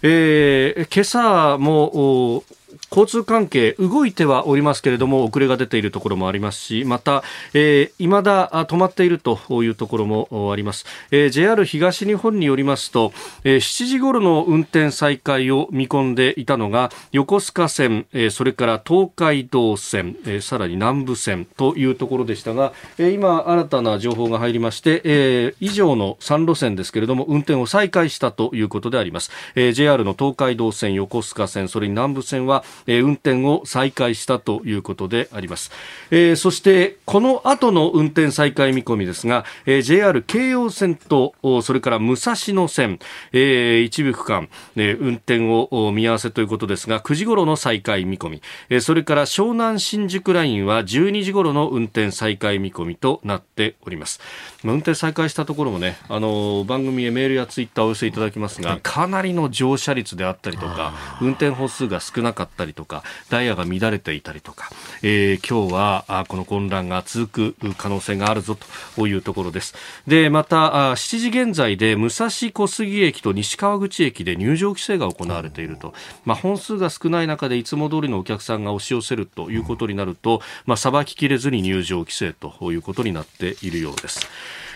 [0.04, 2.44] えー、今朝も
[2.91, 7.23] 交通関係動いてはおりますけれども遅れが出ているところもありますしまた、
[7.54, 35.72] えー、未だ止まっているというところもあります、えー、JR 東日本によりますと、えー、7時頃の運転再開を見込んでいたのが横須賀線、えー、それから東海道線、えー、さらに南武線というところでしたが、えー、今新たな情報が入りまして、えー、以上の3路線ですけれども運転を再開したということであります、えー、JR の東海道線横須賀線それに南武線はえー、運転を再開したということであります、
[36.12, 43.00] えー、そしてこの後の運転再開見込みですが、えー、JR 京葉線とそれから武蔵野線、
[43.32, 54.20] えー、一部区間、えー、運転を見合わせということですが9時頃の再開見込み、えー、それから湘南新宿ラインは12時頃の運転再開見込みとなっております。
[54.63, 64.70] 運転再開したところもねあの番組へメールやツイッターをお寄せいただきますが、かなりの乗車率であったりとか運転歩数が少なかったりとかダイヤが乱れていたりとか、
[65.02, 68.58] えー、今日はあこの混乱が続く可能性があるぞ
[68.96, 69.76] というところです
[70.08, 75.94] でまた7時現在で武蔵小杉駅と西川口駅で入場規制が行われていると、
[76.26, 84.28] まあ、本数が少ない中でいつも通りのお客さんが押し寄せるということになると、まあ、ききれずに入場規制ということになっているようです。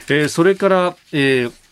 [0.10, 1.63] えー、それから、えー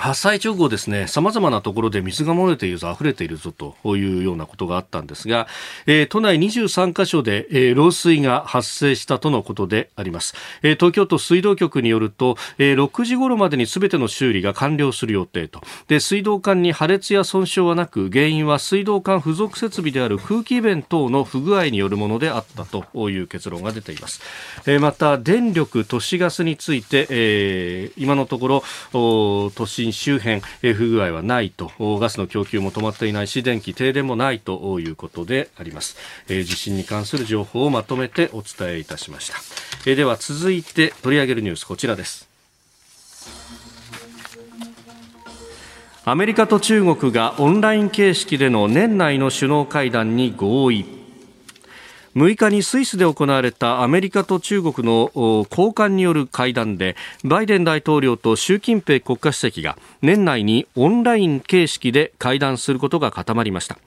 [0.00, 5.46] 発災直後ですね、様々なところで水が漏れているぞ、溢れているぞというようなことがあったんですが、
[5.84, 10.34] えー、都内23カ所で、えー、漏水が発生したとのことであります。
[10.62, 15.60] えー、東京都水道局によると、えー、6時頃までに全ての修理が完了する予定と。
[15.88, 24.22] で、水道管に破裂や損傷はなく、原因は水道管付属設備である空気弁等の不具合によるものであったという結論が出ています。
[24.64, 31.70] えー、また、電力、都市ガスについて、えー、今のところ、都心周辺、え不具合はないと。
[31.78, 35.96] ガスの供給も止まっていないし電気停電もないということであります、
[36.28, 39.36] え地震に関する情報をまとめてお伝えいたしました、
[39.90, 42.28] えでは続いて取り上げるニュースこちらです。
[46.04, 50.99] アメリカと中国がオンライン形式での年内の首脳会談に合意。
[52.16, 63.78] 6日にスイスで行われたアメリカと中国の高官による会談でバイデン大統領と習近平国家主席が年内にオンライン形式で会談することが固まりました。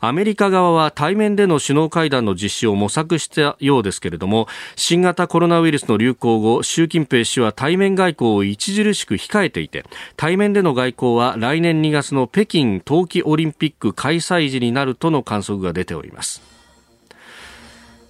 [0.00, 9.84] アメリカ側は対面での首脳会談の実施を模索したようですけれども新型コロナウイルスの流行後習近平氏は対面外交を著しく控えていて
[10.16, 16.56] 対面での外交は来年2月の北京冬季オリンピック開催時になるとの観測が出ております。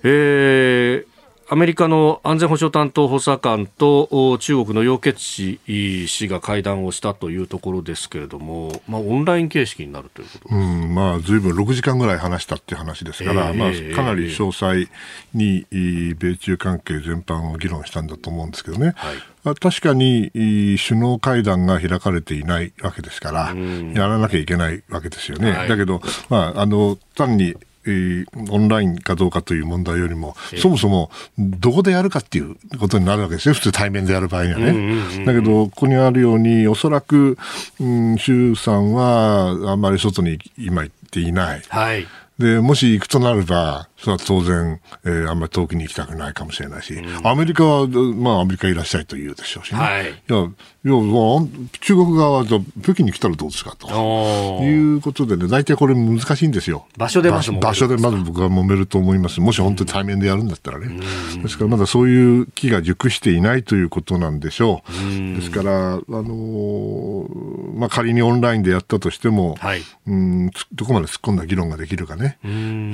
[0.08, 1.16] えー
[1.48, 14.88] アメリカの安全保障担当補佐官と中国の楊潔チ氏が会談をしたというところですけれども、まあ、オンライン形式になるということうん、まあ、ずいぶん6時間ぐらい話したっていう話ですから、えー、まあ、かなり詳細
[15.34, 18.94] に米中関係全般を議論したんだと思うんですけどね。
[18.96, 19.54] はい。
[19.60, 23.54] 確かに首脳会談が開かれていないわけですから、
[23.94, 25.52] やらなきゃいけないわけですよね。
[25.52, 27.54] はい、だけど、まあ、あの単に
[27.86, 35.24] えー、オンラインかどうかという問題よりも、そもそもどこでやるかっていうことになるわけですよ、普通対面でやる場合にはね。
[35.24, 37.38] だけど、ここにあるように、おそらく、
[37.80, 41.62] うん、習さんはあんまり外に今行っていない。
[41.68, 42.06] はい
[42.38, 49.78] で、もし行くとなれば、それは当然、えー、あんまり遠くに行きたくないかもしれないし、うん、アメリカは、まあ、アメリカいらっしゃいと言うでしょうしね。
[49.78, 50.10] はい。
[50.10, 50.50] いや、
[50.86, 50.94] いや、
[51.80, 54.62] 中国側は、北京に来たらどうですかと。
[54.62, 56.86] いうことでね、大体これ難しいんですよ。
[56.96, 59.40] 場所でまず場所でまず僕は揉めると思います。
[59.40, 60.86] もし本当に対面でやるんだったらね。
[61.34, 64.92] うん、ですからまだそういう気が熟していないということなんでしょう。
[64.92, 72.38] うん、ですから、あのー、まあ、仮にオンラインでやったとしても、はい、うんどこまで突っ込んだ議論ができるかね。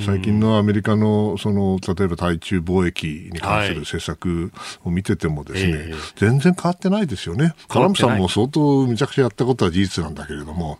[0.03, 4.51] 最近のアメリカの、その、例えば対中貿易に関する政策
[4.83, 7.53] を見ててもですね、はいえー、全然変わってないですよね。
[7.83, 10.79] トランプさんも相当めちゃくちゃやったことは事実なんだけれども、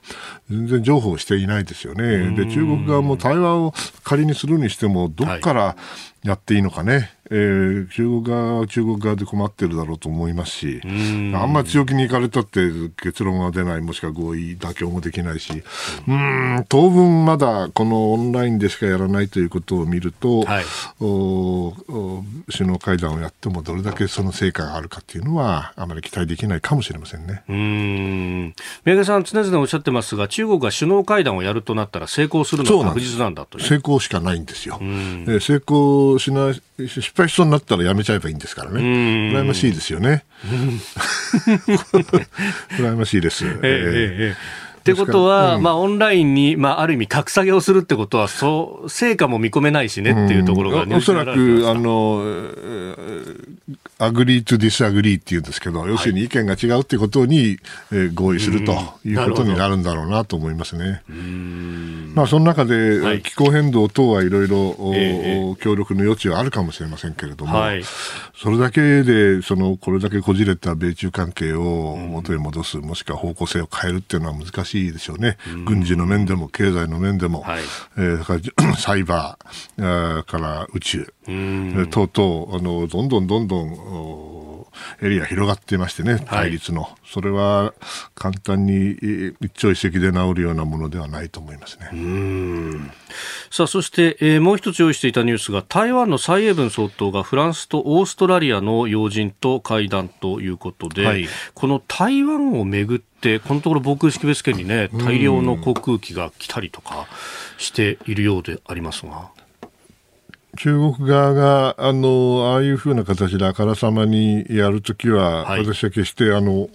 [0.50, 2.32] 全然譲歩していないですよね。
[2.36, 5.76] で、中国側も対話を仮にするにしても、どっから
[6.24, 7.12] やっていいのかね。
[7.36, 10.88] えー、中国側は中国側で困ってるだろうと思いますし、あ
[11.46, 12.70] んまり強気に行かれたって
[13.02, 15.64] 結論が出ない、もしくは合意、妥協もできないし、
[16.08, 20.64] うん、当分まだこのオンラインでしかやらないということを見ると、はい、
[21.02, 27.42] おお首脳会談をやってもどれだけその成果があるかっていうのは、あまり期待できないかもしれませんね。
[27.50, 28.54] うん
[28.86, 34.80] 宮家さん、常々おっしゃってますが、中国が首脳会談をやるとなったら成功するのは確実なんだと成功しかないんですよ。
[34.82, 38.80] え成功しない失敗しそうになったらやめちゃえばいいんですからね。
[38.82, 40.26] 羨ましいですよね。
[42.78, 43.46] 羨ましいです。
[43.48, 51.30] えー、えーってことは、うん、まあ、オンラインに、まあ、ある意味、格下げをするってことは、そう、成果も見込めないしねっていうところが、うん、おそらく、
[51.70, 52.22] あの、
[54.00, 57.58] agree to disagree っていうんですけど、要するに意見が違うっていうことに、
[57.92, 58.74] えー、合意すると
[59.06, 61.02] いうことになるんだろうなと思いますね。
[62.14, 64.76] まあ、その中で、はい、気候変動等はいろいろ
[65.62, 67.84] 協力の余地はあるかもしれませんけれども、はい、
[68.36, 75.38] それだけで、その、これだけこじれた米中関係を元に戻す、もしくは方向性を変えるっていうのは難しいでしょうね。
[75.66, 77.64] 軍事の面でも、経済の面でも、はい、
[77.98, 81.14] えー、 サイバーから宇宙、
[81.92, 84.53] 等々、あの、どんどんどんどん、
[85.02, 87.74] エリア広がっていましてね、対立の、はい、それは
[88.16, 88.98] 簡単に
[89.42, 91.90] 一朝一夕で治るようなものではないと思いますね。
[93.52, 107.08] さあ、そして、えー、もう一つ用意していたニュースが、台湾の蔡英文総統がフランスとオーストラリアの要人と会談ということで、はい、この台湾をめぐって、このところ防空識別圏にね、大量の航空機が来たりとか
[107.58, 109.30] しているようでありますが。
[110.56, 116.70] 中国側があのああいうふうな形であからさまにやるときは、はい、私は決してあの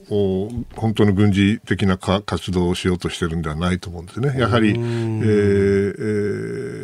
[0.74, 4.34] 本当の軍事的な活動をしようとしてるんではないと思うんですね。
[4.38, 4.82] やはり、えーえ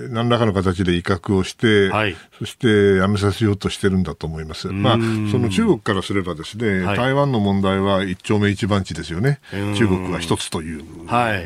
[0.08, 4.68] ー、何らかの形で威嚇をして、はい、そしてやめさせようとしてるんだと思います。
[4.68, 4.94] まあ、
[5.32, 9.40] その中国からすればですね、はい、台湾の問題は一丁目一番地ですよね。
[9.50, 10.84] 中国は一つという、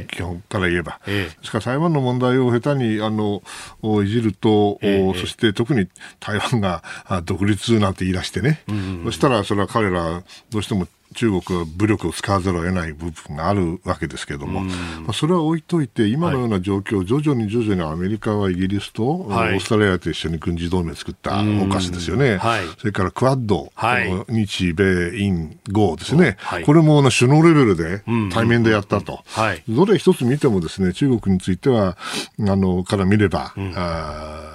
[0.09, 1.01] 基本から言えば。
[1.07, 3.43] ですから台湾の問題を下手にあの
[4.05, 5.87] いじると、そしてして特に
[6.19, 6.83] 台湾が
[7.25, 8.63] 独立なんて言い出してね、
[9.05, 14.73] そしたらそれは彼らどうしても中国は武力を使わざるを得ない部分があるわけですけれども、ま
[15.09, 23.73] あ、それは置いといて、今のような状況、はい、徐々に徐々にアメリカはイギリスと、はい、オーストラリアと一緒に軍事同盟を作ったお菓子ですよね、はい、それからクアッド、
[24.29, 29.25] 日米印豪ですね、これも首脳レベルで対面でやったと、
[29.69, 31.97] どれ一つ見てもですね中国については、
[32.41, 34.49] あのから見れば、うん、あ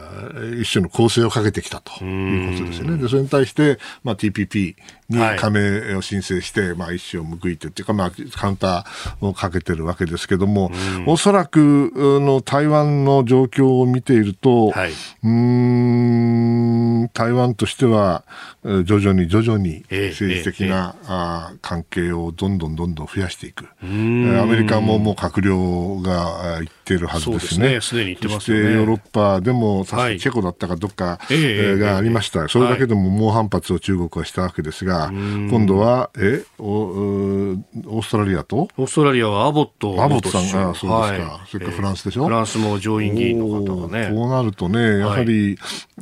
[0.61, 2.97] 一種の構成をかけてきたということですよね。
[2.97, 4.75] でそれに対して、まあ、TPP
[5.13, 10.71] に加盟を申請して、はい、まあ、一種を報いてっていうか、まあ、カウンターをかけてるわけですけども、
[11.05, 14.91] おそらくの台湾の状況を見ていると、はい、
[15.23, 18.23] うん台湾としては
[18.63, 23.67] 徐々に徐々に政治的な、えーえー、関係をどんどんどんどん増やしていく。
[23.81, 27.79] アメリカももう閣僚が言ってるはずですね。
[27.79, 28.73] すで、ね、に言ってますね。
[28.73, 32.47] ヨーロッパでも、確かチェコだったかどっか、はい、がありました。
[32.49, 38.67] それだけでも猛反発を中国はしたわけですが、今度は、えお、オーストラリアと？
[38.77, 40.03] オーストラリアはアボット。
[40.03, 41.45] アボットさんが、そうですか。
[41.49, 42.25] それからフランスでしょ？
[42.25, 44.09] フランスも上院議員の方がね。
[44.13, 45.57] こうなるとね、やはり、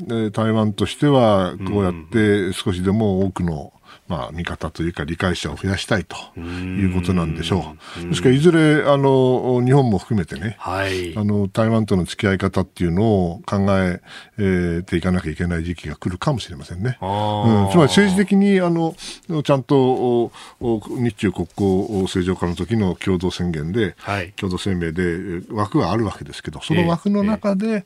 [0.10, 3.74] はい、台湾としては、こうやって少しでも多くの、
[4.12, 8.10] まあ、見方というか理解者を増やしたいということなんでしょう。
[8.10, 14.02] ですからいずれあの日本も含めてね、はい、あの台湾との付き合い方っていうのを考え
[14.38, 16.98] えー、ていかなきゃいけない時期が来るかもしれませんね。
[17.02, 18.96] うん、つまり政治的にあの
[19.44, 27.86] ちゃんと日中国交正常化の時の共同宣言で、はい、共同声明で枠はあるわけですけどその枠の中で、えーえ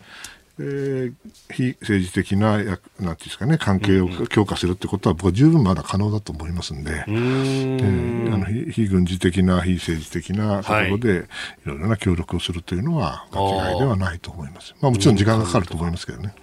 [0.63, 1.13] ー、
[1.52, 11.24] 非政治的ななんていうんですかね関係を強化するってことは僕は十分まだ可能だと思いますんで、えー、あの非軍事的な非政治的なところで、はい、い
[11.65, 14.76] ろいろな協力をするというのは間違いではないと思います。
[14.82, 16.34] まあもちろん時間がかかると思いますけどね。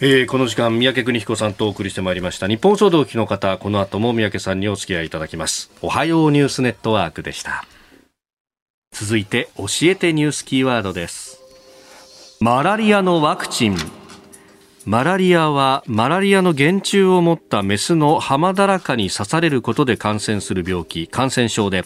[0.00, 2.48] えー、この時間三宅邦彦さんとお送りしてまいりました。
[2.48, 5.70] 日本総動機の方この後も三宅さんにお付き合いいただきます。
[5.82, 7.64] おはようニュースネットワークでした。
[8.94, 11.43] 続いて教えてニュースキーワードです
[12.44, 13.76] マラリアのワクチン。
[14.84, 21.84] マラリアはマラリアの原虫を持ったメスのハマダラカに刺されることで感染する病気感染症で。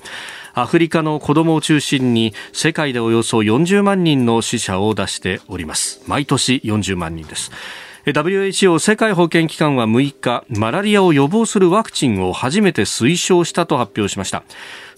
[0.55, 6.03] アフリカの子供を中心に世界でおよそ40万人の死者を出しております。
[6.09, 7.53] 毎年40万人です。
[8.05, 14.43] WHO 世界保健機関は6日マラリアを予防するワクチンを初めて推奨したと発表しました。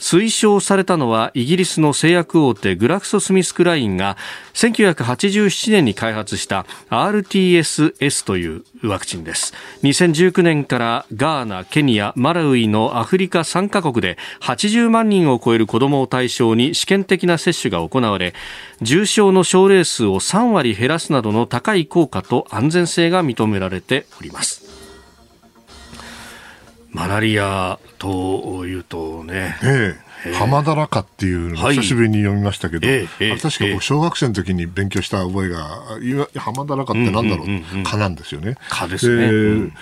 [0.00, 4.16] 推奨されたのはイギリスの製薬大手グラクソスミスクラインが
[4.54, 9.52] 1987年に開発した RTS-S というワクチンです。
[9.82, 18.34] 2019年からガーナ、ケニア、マラウイのアフリカ3カ国で80万人を超える子どもを対象に試験的な接種が行われ
[18.80, 24.69] 重症の症例数を3割減らすなどの高い効果と安全性が認められております。
[26.92, 38.56] マラリアというとね、ええ、浜だらかっていうのを久しぶりに読みましたけど、はいえ、確か僕小学生の時に勉強した覚えが、浜だらかってなんだろう、うんうんうん、蚊なんですよね。
[38.68, 39.24] 蚊ですね。
[39.26, 39.74] うん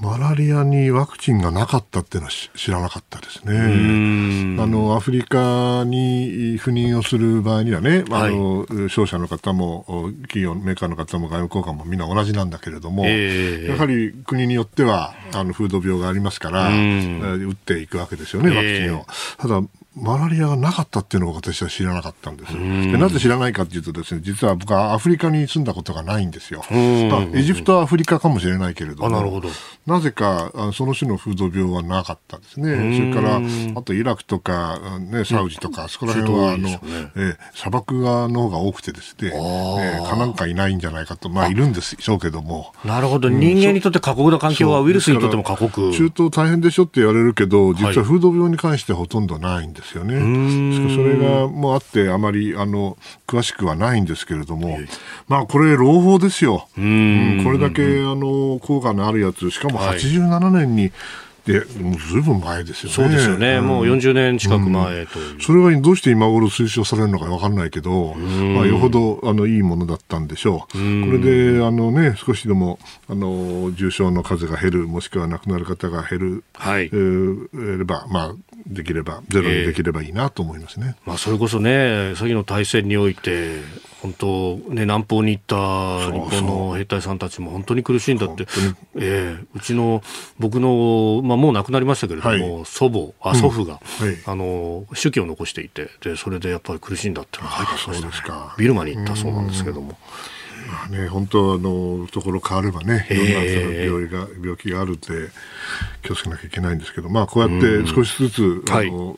[0.00, 4.60] マラリアにワクチンがなかったっていうのは知らなかったですね。
[4.60, 19.06] あのアフリカに赴任をする場合にはね、はい、あの商社の方も企業メーカーの方も外務交換もみんな同じなんだけれども、えー、やはり国によってはあの風土病がありますから、打っていくわけですよね、ワクチンを。
[19.38, 19.62] ただ
[19.96, 22.52] マラリアがなかったっていうのを私は知らなかったんです。
[22.52, 22.58] で
[22.98, 26.64] なぜ知らないかというとですね、実は僕はアフリカに住んだことがないんですよ。
[26.68, 29.48] まあ、エジプトはアフリカかもしれないけれども、なるほど
[29.86, 32.96] なぜかあその種の風土病はなかったですね。
[32.96, 33.40] それから、
[33.74, 36.80] あとイラクとか、ね、サウジとか、そこら辺は、あの、ね、
[37.16, 42.72] え砂漠側の方が多くてですね、えー、蚊なんかいないんじゃないかと、まあいるんでしょうけども。
[42.84, 43.28] なるほど。
[43.28, 45.92] 人間にとって過酷な環境はウイルスにとっても過酷。
[45.92, 49.94] 中東大変でしょって言われるけど、実は風土病に関してほとんどないんです。
[49.96, 50.14] よね。
[50.94, 54.78] それがもうあってあまりあの詳しくはないんですけれども、
[55.28, 56.68] まあこれ朗報ですよ。
[56.76, 60.92] うんこれだけあの効果のあるやつしかも87年に、
[61.46, 62.94] でもうずいぶん前ですよね。
[62.94, 65.22] そうですよね、うん、もう40年近く前と、う。
[65.36, 70.72] ん、それはどうして今頃推奨されるのか分かんないけど、まあ、よほどあのいいものだったんでしょう。
[70.72, 78.34] これであの、ね、少しでもあの重症の数が減る、もしくは亡くなる方が減る、はい、えー、れば、まあ、
[78.66, 80.96] できれば、ゼロにできればいいなと思いますね。
[80.98, 83.60] えー、まあ、それこそね、先の大戦において、
[84.00, 85.56] 本当、ね、南方に行った
[86.12, 88.46] 日本の兵隊さんたちも本当に苦しいんだって、
[88.96, 90.02] えー、うちの、
[90.38, 97.60] 僕の、まあ、もう亡くなりましたけれども、はい、祖母、あ祖父が、うんはい、あの、手記を残していて、で、それでやっぱり苦しいんだって書いてあ
[97.94, 98.40] りましたね。
[98.58, 99.98] ビルマに行ったそうなんですけども。
[100.66, 105.30] まあね、本当あのところ変わればね、いろんな病が病気があるって
[106.02, 109.16] 気をつけなきゃいけないんですけど、まあこうやって少しずつ、あの、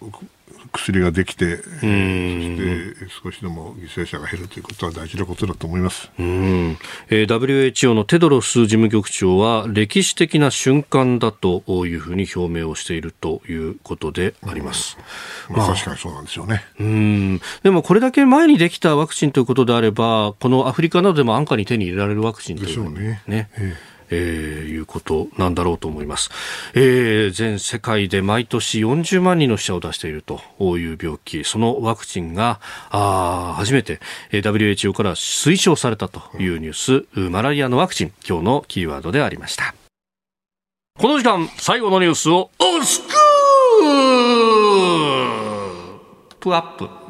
[0.76, 6.10] 薬ができて、そして少しでも犠牲者が減るということは大事なことだと思います。
[6.18, 14.98] うん、えー、WHO のテドロス事務局長は歴史的な瞬間だというふうに表明をしているということであります。
[15.50, 16.64] うん、まあ、確かにそうなんですよね。
[16.78, 17.40] うん。
[17.62, 23.22] でもこれだけ前にできたワクチンということであれば、このアフリカなどでも安価に手に入れられるワクチンというね。
[23.26, 23.48] ね。
[23.54, 26.30] えーえー、いうことなんだろうと思います、
[26.74, 30.40] えー、全世界で毎年40万人の死者を出していると
[30.78, 31.44] いう病気。
[31.44, 34.00] そのワクチンがあ初めて
[34.32, 39.74] WHO から推奨されたというニュースマラリアのワクチン今日のキーワードでありました。
[40.98, 43.16] この時間最後のニュースをおスクー
[46.40, 47.05] プアップ。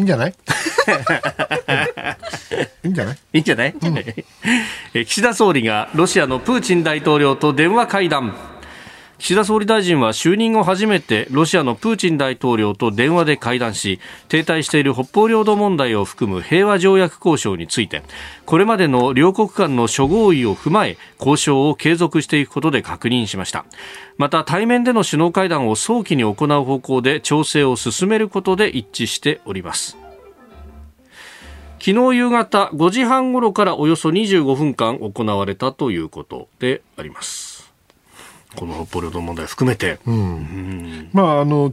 [0.00, 0.34] いいんじゃない？
[2.84, 3.16] いいんじゃない？
[3.34, 8.34] いいんじゃない、うん、 岸田総理がロシアのプーチン大統領と電話会談
[9.20, 18.02] 岸田総理大臣は就任後初めてロシアのプーチン大統領と電話で会談し停滞している北方領土問題を含む平和条約交渉について
[18.46, 23.66] これまでの両国間の諸合意を踏まえ交渉を継続していくことで確認しました。
[24.16, 29.98] また対面での首脳会談を早期に行う方向で調整を進めることで一致しております。
[31.78, 37.59] 昨日夕方5時半ごろからおよそ25分間行われたということであります。
[38.56, 40.14] この北方領土問題含めて、うん。
[40.14, 41.72] うん、まああの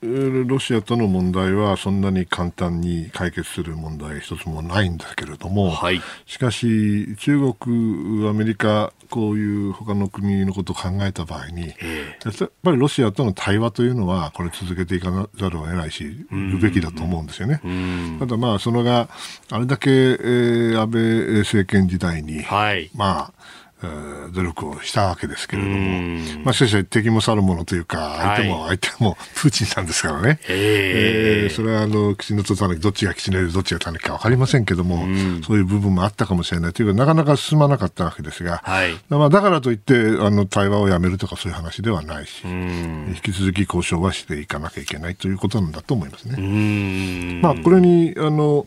[0.00, 17.60] ロシアとの問題はそんなに簡単に解決する問題一つもないんだけれども、はい、しかし中国、アメリカこういう他の国のことを考えた場合に、やっぱりロシアとの対話というのはこれ続けていかざるを得ないし、るべきだと思うんですよね。
[18.20, 19.08] ただまあそれが
[19.50, 23.32] あれだけ、えー、安倍政権時代に、はい、まあ
[23.80, 35.06] 努力をしたわけですけれども、まあ、しかし敵も去るものというか、相手も、相手も プーチンさんですからね、えー、それはあの吉野とたぬき、どっちが吉野でどっちがたぬきか分かりませんけども、
[35.46, 47.40] そういう部分もあったかもしれないというか、なかなか進まなかったわけですが、はい、まあ、だからといってあの対話をやめるとかそういう話ではないし、引き続き交渉はしていかなきゃいけないということなんだと思いますね。
[47.42, 48.66] まあ、これにあの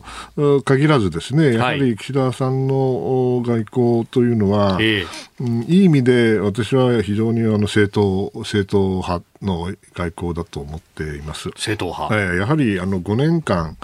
[0.64, 5.01] 限らずですね、やはり岸田さんの外交というのは、えー
[5.40, 11.50] うん、いい意味で私は非常にあの正当正当派の外交だと思っています。
[11.56, 13.76] 正当派、えー、やはりあの5年間、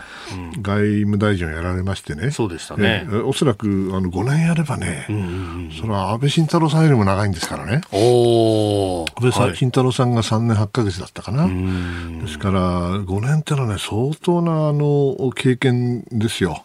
[0.62, 5.26] 外務大臣をやられましてね、そうでしたね、えー、おそらくあの5年やればね、うんうんう
[5.68, 7.82] ん、それは安倍晋太郎さんよりも長いんですからね。
[7.92, 11.48] お安倍晋、はい、太郎さんが3年8か月だったかな。
[11.48, 16.64] ですから5年ってのはね相当なあの経験ですよ。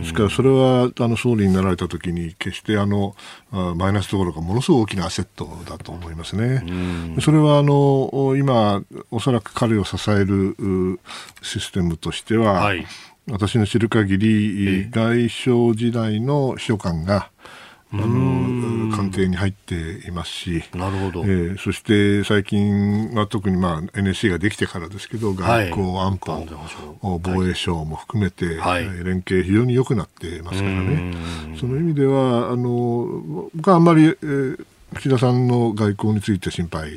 [0.00, 3.14] ですからそれはあの総理になられた時に決してあの
[3.50, 6.64] マイナスどころかものすごく大きなアセットだと思いますね。
[7.20, 10.56] それはあの今、おそらく彼を支える
[11.42, 12.86] システムとしては、はい、
[13.30, 17.30] 私の知る限り、外相時代の秘書官が、
[17.94, 19.74] あの官邸に入って
[20.08, 31.14] いますし、なるほど、えー、そして最近は特に、まあ、NSC ができてからですけど、外交、安保、防衛省も含めて、はい、連携、非常に良くなってますからね、
[31.60, 36.90] その意味では、あの僕はあんまり、えー岸田さんの外交について心配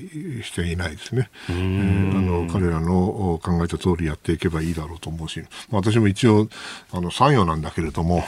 [0.43, 5.39] していないですね、えー、あの彼らの考えた通りやっていけばいいだろうと思うし、
[5.69, 6.47] まあ、私も一応
[6.91, 8.23] あの参与なんだけれども、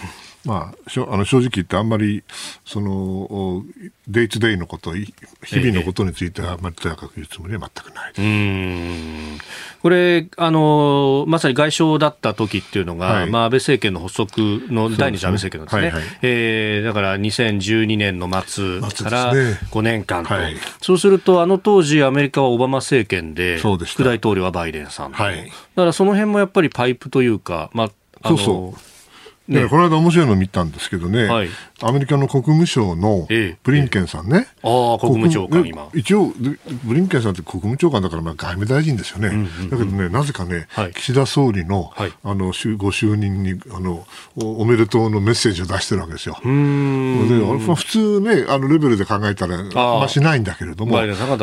[0.48, 2.24] まあ、しょあの正直言ってあんまり
[2.64, 3.66] その
[4.08, 9.38] デイツデイのこと日々のことについてはあまりとやかく言うつもりは全くないです、うん。
[9.82, 14.40] これあのまさに外相だった時っていうのが、はい、まあ、安倍政権の発足
[14.72, 15.90] の第二次安倍政権なんですね、ね。
[15.90, 25.36] はいはい、えー、だから2012年の末から5年間と、ねはい、そうするとあの当時アメリカはオバマ政権で副大統領はバイデンさんと、だか
[25.76, 27.90] らその辺もやっぱりパイプというか、まあ、
[28.22, 28.97] あのそうそう
[29.48, 31.50] ね、この間面白いの見たんですけどね、はい、
[31.82, 33.28] アメリカの国務省の
[33.64, 35.88] ブリンケンさんね、ええ、ああ、国務長官、今。
[35.94, 36.34] 一応、
[36.84, 46.38] ブリンケンさんって国務長官だからまあ外務大臣ですよね、うんうんうん、だけどね、なぜかね、はい、岸田総理の,、はい、あのご就任にあのおめでとうのメッセージを出してるわけですよ。
[46.44, 50.98] でまあ、普通ね、あのレベルで考えたら、まあ、しないんだけれども、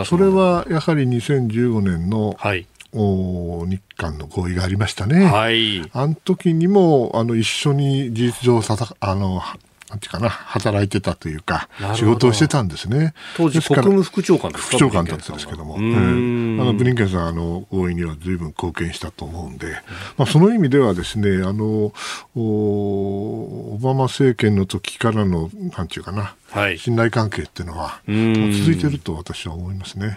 [0.04, 2.66] それはやはり2015年の、はい。
[2.83, 5.24] お日韓の合意がありましたね。
[5.26, 5.82] はい。
[5.92, 9.42] あの時にも、あの、一緒に事実上さた、あの、
[9.90, 13.14] なんていうかな、働いてたというか、仕事をしてたんですね。
[13.36, 14.76] 当時、国務副長官ですか？
[14.78, 19.68] 副長官だったんですけども、えー、あのブリンケンさん、あの、合意には随分貢献したと思うんで、
[20.16, 21.92] まあ、その意味ではですね、あの、
[22.34, 30.08] オバマ政権の時からの、なんていうかな、はい、信頼関係っていうのは、続いてると私は思いますね。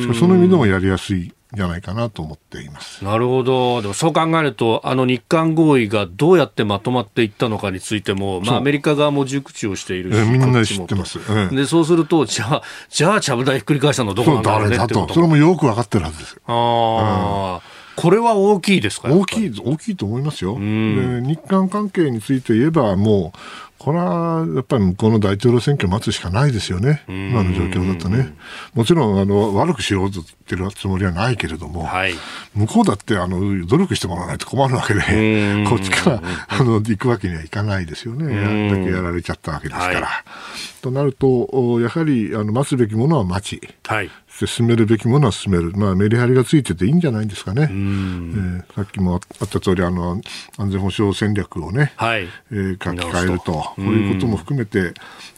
[0.00, 3.02] しかその意味でもやりやすいじゃないかなと思っています。
[3.04, 14.76] なるほど、でもそう考えると、あの日韓合意がどうやってまとまっていったのかについても、まあ、アメリカ側も熟知をしているし、みんな知ってます、ええ、でそうすると、じゃあ、じゃあ、ちゃぶ台ひっくり返したのどこなんだろうね。
[14.76, 16.42] ってそれもよく分かってるはずですよ。
[16.46, 20.54] あうんこれは大きいですか大きい、大きいと思いますよ。
[20.54, 23.38] で日韓関係について言えば、もう、
[23.78, 28.34] これはやっぱり向こうの大統領選挙を待つしかないですよね、今の状況だとね。
[28.74, 32.14] もちろんあの悪くしようと言ってるつもりはないけれども、はい、
[32.54, 40.06] 向こうだってあの努力してもらわないと困るわけで、こっちからあの行くわけにはいかないですよね、あんだけやられちゃったわけですから。
[40.06, 44.10] はい、となると、やはりあの待つべきものは待ち、はい、
[44.46, 47.68] 進めるべきものは進める、まあ、メリハリがついてていいんじゃないですかね。
[47.70, 50.20] えー、さっきもあった通りあの
[50.56, 52.28] 安全保障戦略をね、はい。
[52.52, 53.52] えー、書き換えると。
[53.52, 54.94] こういうことも含めて、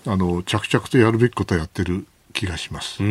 [0.06, 3.02] あの着々とやるべきことはやってる気がします。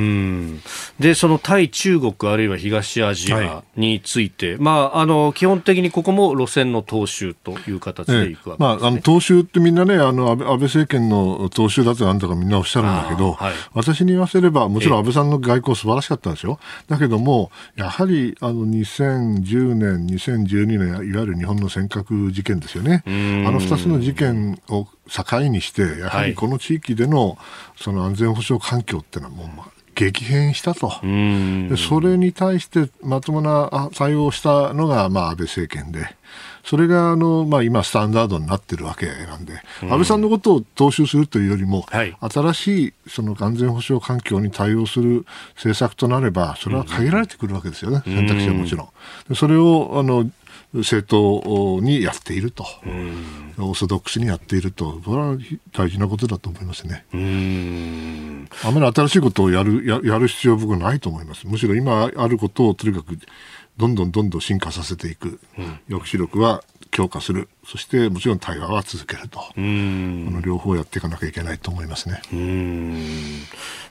[0.99, 16.59] でその対中国あるいは東アジアについて、はい、まあ、あの基本的にここも路線の踏襲という形でいくわけです、ね、まあ、あの踏襲ってみんなねあの安倍安倍政権の踏襲だとなんとかみんなおっしゃるんだけど、はい、私に言わせればもちろん安倍さんの外交素晴らしかったんですよ。
[16.87, 23.03] だけどもやはりあの2010年2012年いわゆる日本の尖閣事件ですよね。
[23.05, 23.09] あ
[23.51, 27.37] の2つの事件を境にしてやはりこの地域での
[27.77, 30.89] その安全保障環境っていうのはもう、まあ、激変したと、
[31.77, 36.15] それに対してまともな対応したのが、まあ、安倍政権で。
[36.63, 48.83] それがあの、まあ、今、スタンダードになってるわけなんで、うん、安倍さんのことを踏襲するというよりも、はい、新しいその安全保障環境に対応する政策となれば、それは限られてくるわけですよね、うん、選択肢はもちろ
[49.29, 49.35] ん。
[49.35, 50.29] それをあの
[50.73, 51.01] 政
[51.41, 52.63] 党にやっていると、
[53.57, 55.37] オーソドックスにやっていると、これは
[55.73, 57.05] 大事なことだと思いますね。
[58.63, 61.47] あまり新しいことをやるややる必要は僕はないと思います。
[61.47, 63.17] むしろ今あることをとにかく
[63.77, 65.39] どんどんどんどん進化させていく、
[65.87, 72.21] 抑止力は強化する、そしてもちろん対話は続けると、この両方やっていかなきゃいけないと思いますね。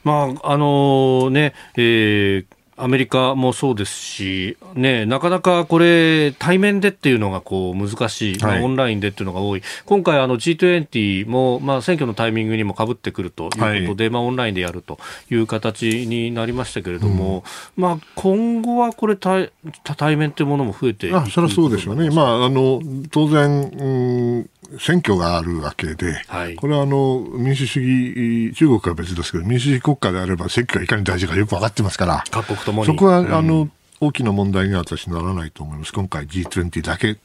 [0.04, 13.60] まああのねえーアメリカもそうですし、ね、なかなかこれ、対面でっていうのがこう難しい、まあ、オンラインでっていうのが多い、今回、G20 も、まあ、選挙のタイミングにもかぶってくるということ
[13.96, 14.98] で、はい、まあ、オンラインでやると
[15.30, 17.44] いう形になりましたけれども、
[17.76, 19.50] うん、まあ、今後はこれ対、
[19.96, 35.92] 対面というものも増えていくあそれはそうでしょうね、まあ、あの当然、うん選挙があるわけで、はい、これはあの民主主義、中国は別ですけど、民主主義国家であれば選挙がいかに大事かよく分かってますから、各国ともそこは、うん、あの大きな問題には私ならないと思います。
[35.92, 37.16] 今回 G20 だけ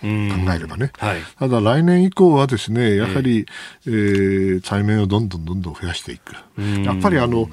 [0.00, 0.06] 考
[0.54, 3.46] えればね、はい、ただ来年以降はですねやはり、
[3.86, 6.34] えー、対面をどんどんどんどん増やしていく、
[6.84, 7.48] やっぱりあの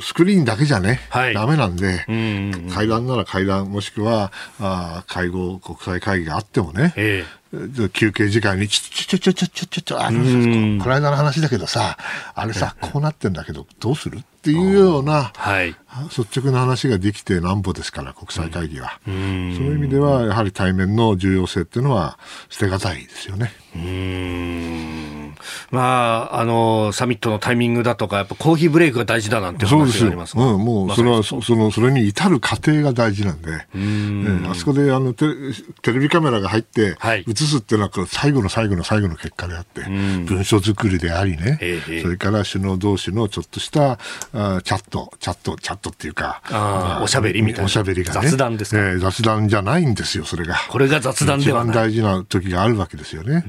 [0.00, 2.04] スクリーンだけじゃね、はい、ダメなんで、
[2.72, 7.42] 会談なら会談もしくはあ会合国際会議があってもね、えー
[7.92, 10.20] 休憩時間に、ちょちょちょちょちょちょちょ、あの、
[10.82, 11.98] この間の話だけどさ、
[12.34, 15.76] あれさ、こうなってんだけど、どうするっていうような、はい、
[16.16, 18.98] 率直な話ができてなんぼですから、国際会議は。
[19.06, 22.18] そういう意味では、やはり対面の重要性っていうのは
[22.48, 23.52] 捨てがたいですよね。
[23.76, 25.21] うん
[25.70, 34.46] まあ、あの、サミットのタイミングだとか、やっぱコーヒーブレイクが大事だなんて話がありますうん、もう、それは、その、それに至る過程が大事なんで、うん。
[34.50, 35.26] あそこで、あのテ、
[35.82, 36.96] テレビカメラが入って、
[37.28, 41.58] 映すっていうのは、最後の最後の最後の結果であって、文書作りでありね、
[42.02, 43.98] それから首脳同士のちょっとした
[44.32, 47.64] あチャット、チャット、チャットっていうか、あおしゃべりみたいな。
[47.66, 50.56] おしゃべりが、ね、雑談ですか、えー、雑談じゃないんですよ、それが。
[50.68, 51.72] これが雑談ではない。
[51.72, 53.44] 一番大事な時があるわけですよね。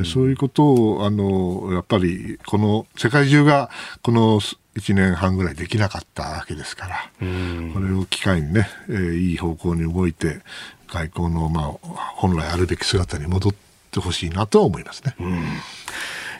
[0.00, 3.70] うそういうことをあのやっぱりこの世界中が
[4.02, 10.40] この1年半ぐらいできなかったわけですから、これを機会にね、えー、いい方向に動いて
[10.88, 11.72] 外交の、まあ、
[12.16, 13.54] 本来あるべき姿に戻っ
[13.90, 15.14] てほしいなとは思いますね。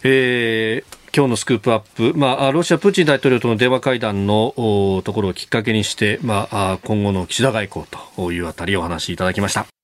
[0.03, 4.53] えー今日のスクープアップ、まあ、ロシア、プーチン大統領との電話会談の
[5.05, 7.85] ところをきっかけにして、まあ、今後の岸田外交
[8.17, 9.84] というあたりをお話しいただきました。